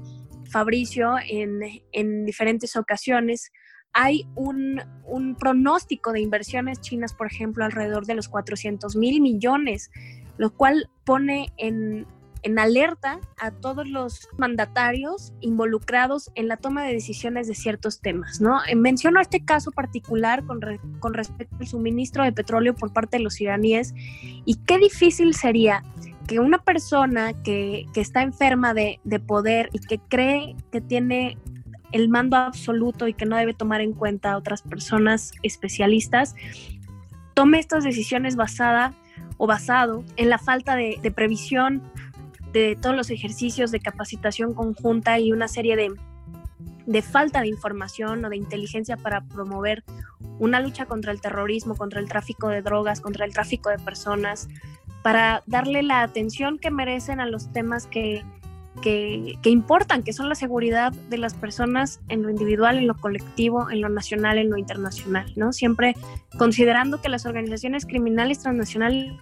Fabricio 0.51 1.17
en, 1.29 1.61
en 1.93 2.25
diferentes 2.25 2.75
ocasiones. 2.75 3.53
Hay 3.93 4.27
un, 4.35 4.81
un, 5.05 5.37
pronóstico 5.37 6.11
de 6.13 6.23
inversiones 6.23 6.81
chinas, 6.81 7.13
por 7.13 7.27
ejemplo, 7.27 7.67
alrededor 7.67 8.07
de 8.07 8.15
los 8.15 8.31
400 8.31 8.97
mil 8.97 9.21
millones, 9.21 9.91
lo 10.39 10.55
cual 10.57 10.89
pone 11.05 11.53
en, 11.59 12.07
en 12.45 12.59
alerta 12.59 13.21
a 13.39 13.51
todos 13.51 13.89
los 13.89 14.29
mandatarios 14.37 15.33
involucrados 15.41 16.31
en 16.35 16.47
la 16.47 16.59
toma 16.59 16.85
de 16.85 16.93
decisiones 16.93 17.49
de 17.49 17.55
ciertos 17.55 18.01
temas, 18.01 18.41
¿no? 18.41 18.61
Eh, 18.67 18.77
menciono 18.77 19.19
este 19.21 19.45
caso 19.45 19.73
particular 19.73 20.45
con, 20.45 20.61
con 21.01 21.15
respecto 21.15 21.57
al 21.59 21.67
suministro 21.67 22.23
de 22.23 22.33
petróleo 22.33 22.75
por 22.75 22.93
parte 22.93 23.17
de 23.17 23.25
los 23.25 23.41
iraníes 23.41 23.95
y 24.45 24.57
qué 24.67 24.79
difícil 24.79 25.35
sería 25.35 25.83
que 26.29 26.39
una 26.39 26.59
persona 26.59 27.33
que, 27.43 27.87
que 27.95 28.01
está 28.03 28.23
enferma 28.23 28.75
de, 28.75 29.01
de 29.05 29.21
poder 29.21 29.71
y 29.73 29.79
que 29.79 29.99
cree 29.99 30.55
que 30.71 30.83
tiene 30.83 31.39
el 31.93 32.11
mando 32.11 32.37
absoluto 32.37 33.09
y 33.09 33.15
que 33.15 33.25
no 33.25 33.37
debe 33.37 33.55
tomar 33.55 33.81
en 33.81 33.93
cuenta 33.93 34.33
a 34.33 34.37
otras 34.37 34.63
personas 34.63 35.33
especialistas, 35.43 36.35
tome 37.33 37.59
estas 37.59 37.85
decisiones 37.85 38.37
basada 38.37 38.93
o 39.37 39.47
basado 39.47 40.05
en 40.17 40.29
la 40.29 40.39
falta 40.39 40.77
de, 40.77 40.99
de 41.03 41.11
previsión 41.11 41.83
de 42.55 42.79
todos 42.81 42.95
los 42.95 43.11
ejercicios 43.11 43.73
de 43.73 43.81
capacitación 43.81 44.55
conjunta 44.55 45.19
y 45.19 45.33
una 45.33 45.49
serie 45.49 45.77
de, 45.77 45.93
de 46.87 47.03
falta 47.03 47.41
de 47.41 47.49
información 47.49 48.25
o 48.25 48.31
de 48.31 48.37
inteligencia 48.37 48.97
para 48.97 49.23
promover 49.23 49.83
una 50.39 50.61
lucha 50.61 50.87
contra 50.87 51.11
el 51.11 51.21
terrorismo, 51.21 51.75
contra 51.75 52.01
el 52.01 52.09
tráfico 52.09 52.49
de 52.49 52.63
drogas, 52.63 53.01
contra 53.01 53.27
el 53.27 53.33
tráfico 53.33 53.71
de 53.71 53.79
personas, 53.79 54.49
para 55.03 55.43
darle 55.47 55.83
la 55.83 56.03
atención 56.03 56.59
que 56.59 56.71
merecen 56.71 57.21
a 57.21 57.27
los 57.27 57.53
temas 57.53 57.89
que, 57.89 58.25
que, 58.83 59.51
importan, 59.51 60.05
que 60.05 60.13
son 60.13 60.29
la 60.29 60.37
seguridad 60.37 60.93
de 60.93 61.19
las 61.19 61.35
personas 61.35 62.01
en 62.09 62.23
lo 62.23 62.31
individual, 62.31 62.79
en 62.79 62.87
lo 62.87 62.97
colectivo, 62.97 63.69
en 63.69 63.81
lo 63.81 63.89
nacional, 63.89 64.39
en 64.39 64.51
lo 64.51 64.59
internacional, 64.59 65.33
¿no? 65.37 65.53
Siempre 65.53 65.95
considerando 66.39 67.01
que 67.01 67.09
las 67.09 67.27
organizaciones 67.27 67.85
criminales 67.85 68.41
transnacionales 68.41 69.13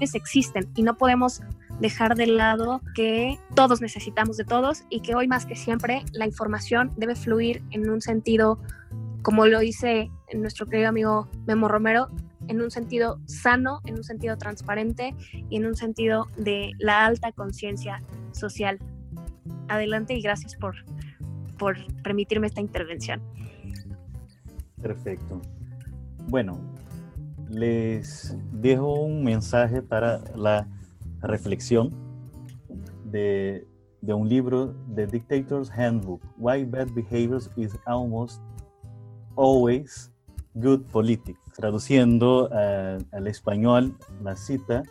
existen 0.00 0.68
y 0.74 0.82
no 0.82 0.96
podemos 0.96 1.40
dejar 1.80 2.14
de 2.14 2.26
lado 2.26 2.80
que 2.94 3.38
todos 3.54 3.80
necesitamos 3.80 4.36
de 4.36 4.44
todos 4.44 4.84
y 4.90 5.00
que 5.00 5.14
hoy 5.14 5.28
más 5.28 5.46
que 5.46 5.56
siempre 5.56 6.02
la 6.12 6.26
información 6.26 6.92
debe 6.96 7.14
fluir 7.16 7.62
en 7.70 7.90
un 7.90 8.00
sentido, 8.00 8.60
como 9.22 9.46
lo 9.46 9.60
dice 9.60 10.10
nuestro 10.32 10.66
querido 10.66 10.88
amigo 10.88 11.28
Memo 11.46 11.68
Romero, 11.68 12.08
en 12.48 12.60
un 12.60 12.70
sentido 12.70 13.20
sano, 13.26 13.80
en 13.84 13.96
un 13.96 14.04
sentido 14.04 14.36
transparente 14.36 15.14
y 15.48 15.56
en 15.56 15.66
un 15.66 15.74
sentido 15.74 16.26
de 16.36 16.72
la 16.78 17.06
alta 17.06 17.32
conciencia 17.32 18.02
social. 18.32 18.78
Adelante 19.68 20.14
y 20.14 20.20
gracias 20.20 20.56
por, 20.56 20.74
por 21.58 21.76
permitirme 22.02 22.46
esta 22.46 22.60
intervención. 22.60 23.22
Perfecto. 24.80 25.40
Bueno, 26.28 26.60
les 27.48 28.36
dejo 28.52 28.92
un 29.00 29.24
mensaje 29.24 29.80
para 29.80 30.18
la 30.36 30.68
reflexión 31.26 31.90
de, 33.04 33.66
de 34.00 34.14
un 34.14 34.28
libro, 34.28 34.74
The 34.94 35.06
Dictator's 35.06 35.70
Handbook, 35.70 36.20
Why 36.36 36.64
Bad 36.64 36.88
Behavior 36.94 37.40
is 37.56 37.76
Almost 37.86 38.42
Always 39.36 40.12
Good 40.54 40.82
Politics. 40.92 41.40
Traduciendo 41.56 42.48
eh, 42.52 42.98
al 43.12 43.26
español 43.26 43.96
la 44.22 44.36
cita, 44.36 44.82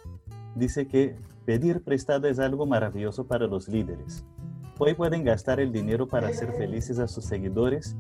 dice 0.56 0.88
que 0.88 1.16
pedir 1.46 1.84
prestado 1.84 2.28
es 2.28 2.40
algo 2.40 2.66
maravilloso 2.66 3.28
para 3.28 3.48
los 3.48 3.68
líderes. 3.68 4.26
Hoy 4.80 4.94
pueden 4.94 5.24
gastar 5.24 5.60
el 5.60 5.72
dinero 5.72 6.08
para 6.08 6.28
hacer 6.28 6.52
felices 6.54 7.00
a 7.00 7.08
sus 7.08 7.26
seguidores 7.26 7.96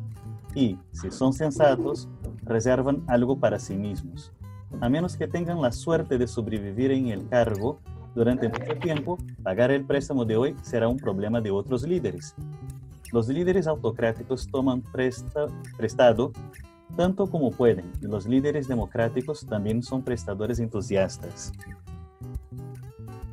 y, 0.55 0.77
si 0.91 1.11
son 1.11 1.33
sensatos, 1.33 2.09
reservan 2.43 3.03
algo 3.07 3.39
para 3.39 3.59
sí 3.59 3.75
mismos. 3.75 4.33
A 4.81 4.89
menos 4.89 5.15
que 5.15 5.27
tengan 5.27 5.61
la 5.61 5.71
suerte 5.71 6.17
de 6.17 6.27
sobrevivir 6.27 6.91
en 6.91 7.07
el 7.07 7.27
cargo 7.29 7.79
durante 8.15 8.47
mucho 8.47 8.75
tiempo, 8.75 9.17
pagar 9.41 9.71
el 9.71 9.85
préstamo 9.85 10.25
de 10.25 10.37
hoy 10.37 10.55
será 10.61 10.87
un 10.87 10.97
problema 10.97 11.41
de 11.41 11.51
otros 11.51 11.83
líderes. 11.83 12.35
Los 13.11 13.27
líderes 13.27 13.67
autocráticos 13.67 14.47
toman 14.47 14.83
prestado 15.77 16.31
tanto 16.95 17.27
como 17.27 17.51
pueden 17.51 17.91
y 18.01 18.05
los 18.05 18.27
líderes 18.27 18.67
democráticos 18.67 19.45
también 19.45 19.81
son 19.81 20.03
prestadores 20.03 20.59
entusiastas. 20.59 21.51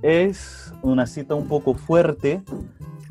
Es 0.02 0.72
una 0.82 1.06
cita 1.06 1.34
un 1.34 1.46
poco 1.46 1.74
fuerte, 1.74 2.42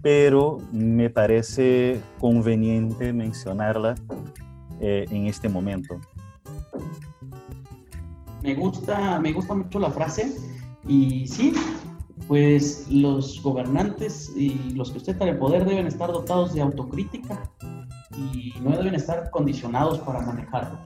pero 0.02 0.58
me 0.72 1.10
parece 1.10 2.02
conveniente 2.20 3.14
mencionarla 3.14 3.96
eh, 4.80 5.06
en 5.12 5.28
este 5.28 5.50
momento. 5.50 6.00
Me 8.42 8.56
gusta, 8.56 9.20
me 9.20 9.34
gusta 9.34 9.54
mucho 9.54 9.80
la 9.80 9.92
frase 9.92 10.34
y 10.88 11.28
sí, 11.28 11.54
pues 12.28 12.88
los 12.90 13.42
gobernantes 13.42 14.32
y 14.36 14.74
los 14.74 14.92
que 14.92 15.00
están 15.00 15.22
en 15.22 15.28
el 15.30 15.38
poder 15.38 15.66
deben 15.66 15.88
estar 15.88 16.12
dotados 16.12 16.54
de 16.54 16.62
autocrítica 16.62 17.42
y 18.18 18.54
no 18.62 18.76
deben 18.76 18.96
estar 18.96 19.30
condicionados 19.32 20.00
para 20.00 20.22
manejarlo. 20.22 20.80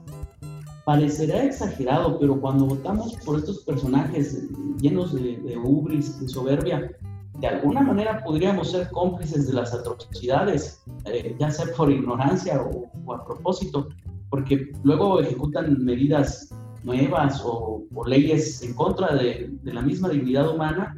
Parecerá 0.84 1.44
exagerado, 1.44 2.18
pero 2.18 2.40
cuando 2.40 2.66
votamos 2.66 3.14
por 3.24 3.38
estos 3.38 3.64
personajes 3.64 4.48
llenos 4.80 5.14
de, 5.14 5.38
de 5.38 5.56
ubris, 5.56 6.20
de 6.20 6.28
soberbia, 6.28 6.90
de 7.38 7.48
alguna 7.48 7.82
manera 7.82 8.22
podríamos 8.24 8.70
ser 8.70 8.90
cómplices 8.90 9.46
de 9.46 9.54
las 9.54 9.74
atrocidades, 9.74 10.82
eh, 11.04 11.34
ya 11.38 11.50
sea 11.50 11.66
por 11.76 11.90
ignorancia 11.90 12.62
o, 12.62 13.12
a 13.12 13.24
propósito, 13.24 13.88
porque 14.30 14.72
luego 14.82 15.20
ejecutan 15.20 15.84
medidas 15.84 16.54
nuevas 16.84 17.42
o, 17.44 17.82
leyes 18.06 18.62
en 18.62 18.74
contra 18.74 19.14
de, 19.14 19.50
de, 19.62 19.72
la 19.72 19.82
misma 19.82 20.10
dignidad 20.10 20.54
humana 20.54 20.94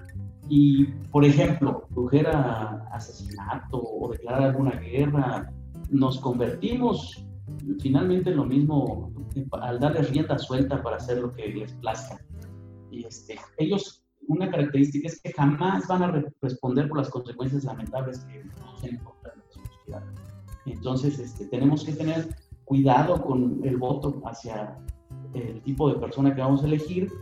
y, 0.49 0.85
por 1.11 1.25
ejemplo, 1.25 1.88
a 2.33 2.88
asesinato 2.92 3.83
o 3.83 4.11
declarar 4.11 4.42
alguna 4.42 4.72
guerra, 4.72 5.53
nos 5.90 6.18
convertimos 6.20 7.25
finalmente 7.81 8.31
en 8.31 8.37
lo 8.37 8.44
mismo 8.44 9.12
al 9.61 9.79
darles 9.81 10.11
rienda 10.11 10.38
suelta 10.38 10.83
para 10.83 10.96
hacer 10.96 11.18
lo 11.18 11.33
que 11.33 11.49
les 11.49 11.72
plazca. 11.75 12.18
Y 12.90 13.05
este, 13.05 13.37
ellos, 13.59 14.05
una 14.29 14.51
característica 14.51 15.09
es 15.09 15.20
que 15.20 15.33
jamás 15.33 15.87
van 15.88 16.03
a 16.03 16.25
responder 16.40 16.88
por 16.88 16.99
las 16.99 17.11
consecuencias 17.11 17.64
lamentables 17.64 18.20
que 18.20 18.40
producen 18.57 18.94
en 18.96 19.05
contra 19.05 19.35
la 19.37 19.44
sociedad. 19.53 20.03
Entonces, 20.64 21.18
este, 21.18 21.46
tenemos 21.46 21.85
que 21.85 21.92
tener 21.92 22.29
cuidado 22.64 23.22
con 23.22 23.61
el 23.64 23.77
voto 23.77 24.20
hacia 24.25 24.77
el 25.37 25.61
tipo 25.62 25.88
de 25.88 25.99
persona 25.99 26.35
que 26.35 26.40
vamos 26.40 26.62
a 26.62 26.66
elegir 26.66 27.12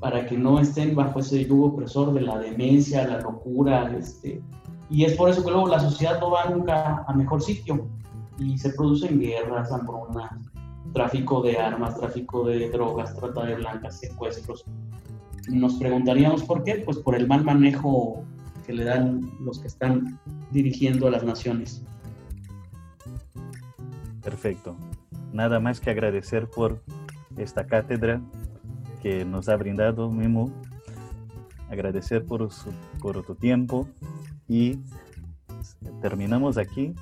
para 0.00 0.26
que 0.26 0.36
no 0.36 0.60
estén 0.60 0.94
bajo 0.94 1.20
ese 1.20 1.44
yugo 1.44 1.66
opresor 1.68 2.12
de 2.12 2.20
la 2.20 2.38
demencia, 2.38 3.06
la 3.06 3.20
locura, 3.20 3.96
este, 3.96 4.42
y 4.90 5.04
es 5.04 5.14
por 5.14 5.30
eso 5.30 5.44
que 5.44 5.50
luego 5.50 5.68
la 5.68 5.80
sociedad 5.80 6.20
no 6.20 6.30
va 6.30 6.48
nunca 6.48 7.04
a 7.06 7.12
mejor 7.14 7.42
sitio 7.42 7.86
y 8.38 8.56
se 8.58 8.70
producen 8.70 9.18
guerras, 9.18 9.72
hambrunas, 9.72 10.30
tráfico 10.92 11.42
de 11.42 11.58
armas, 11.58 11.98
tráfico 11.98 12.44
de 12.44 12.70
drogas, 12.70 13.14
trata 13.16 13.44
de 13.44 13.56
blancas, 13.56 13.98
secuestros. 13.98 14.64
Nos 15.48 15.74
preguntaríamos 15.74 16.44
por 16.44 16.62
qué, 16.62 16.82
pues 16.84 16.98
por 16.98 17.14
el 17.14 17.26
mal 17.26 17.44
manejo 17.44 18.24
que 18.66 18.72
le 18.72 18.84
dan 18.84 19.20
los 19.40 19.58
que 19.60 19.68
están 19.68 20.18
dirigiendo 20.50 21.06
a 21.06 21.10
las 21.10 21.24
naciones. 21.24 21.82
Perfecto. 24.22 24.76
Nada 25.32 25.60
más 25.60 25.80
que 25.80 25.90
agradecer 25.90 26.48
por 26.48 26.82
esta 27.36 27.66
cátedra 27.66 28.20
que 29.02 29.24
nos 29.24 29.48
ha 29.48 29.56
brindado 29.56 30.10
Memo. 30.10 30.50
Agradecer 31.70 32.24
por, 32.24 32.50
su, 32.52 32.70
por 33.00 33.24
tu 33.24 33.34
tiempo 33.34 33.88
y 34.48 34.78
terminamos 36.00 36.58
aquí. 36.58 36.94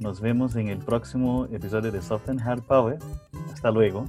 Nos 0.00 0.20
vemos 0.20 0.56
en 0.56 0.68
el 0.68 0.78
próximo 0.78 1.46
episodio 1.46 1.90
de 1.90 2.02
Soft 2.02 2.28
and 2.28 2.40
Hard 2.40 2.62
Power. 2.62 2.98
Hasta 3.52 3.70
luego. 3.70 4.04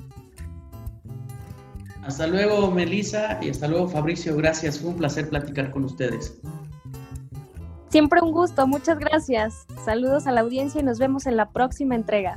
Hasta 2.03 2.27
luego, 2.27 2.71
Melissa, 2.71 3.39
y 3.41 3.49
hasta 3.49 3.67
luego, 3.67 3.87
Fabricio. 3.87 4.35
Gracias. 4.35 4.79
Fue 4.79 4.89
un 4.91 4.97
placer 4.97 5.29
platicar 5.29 5.71
con 5.71 5.83
ustedes. 5.85 6.39
Siempre 7.89 8.21
un 8.21 8.31
gusto. 8.31 8.67
Muchas 8.67 8.99
gracias. 8.99 9.65
Saludos 9.83 10.27
a 10.27 10.31
la 10.31 10.41
audiencia 10.41 10.81
y 10.81 10.83
nos 10.83 10.99
vemos 10.99 11.25
en 11.25 11.37
la 11.37 11.49
próxima 11.49 11.95
entrega. 11.95 12.35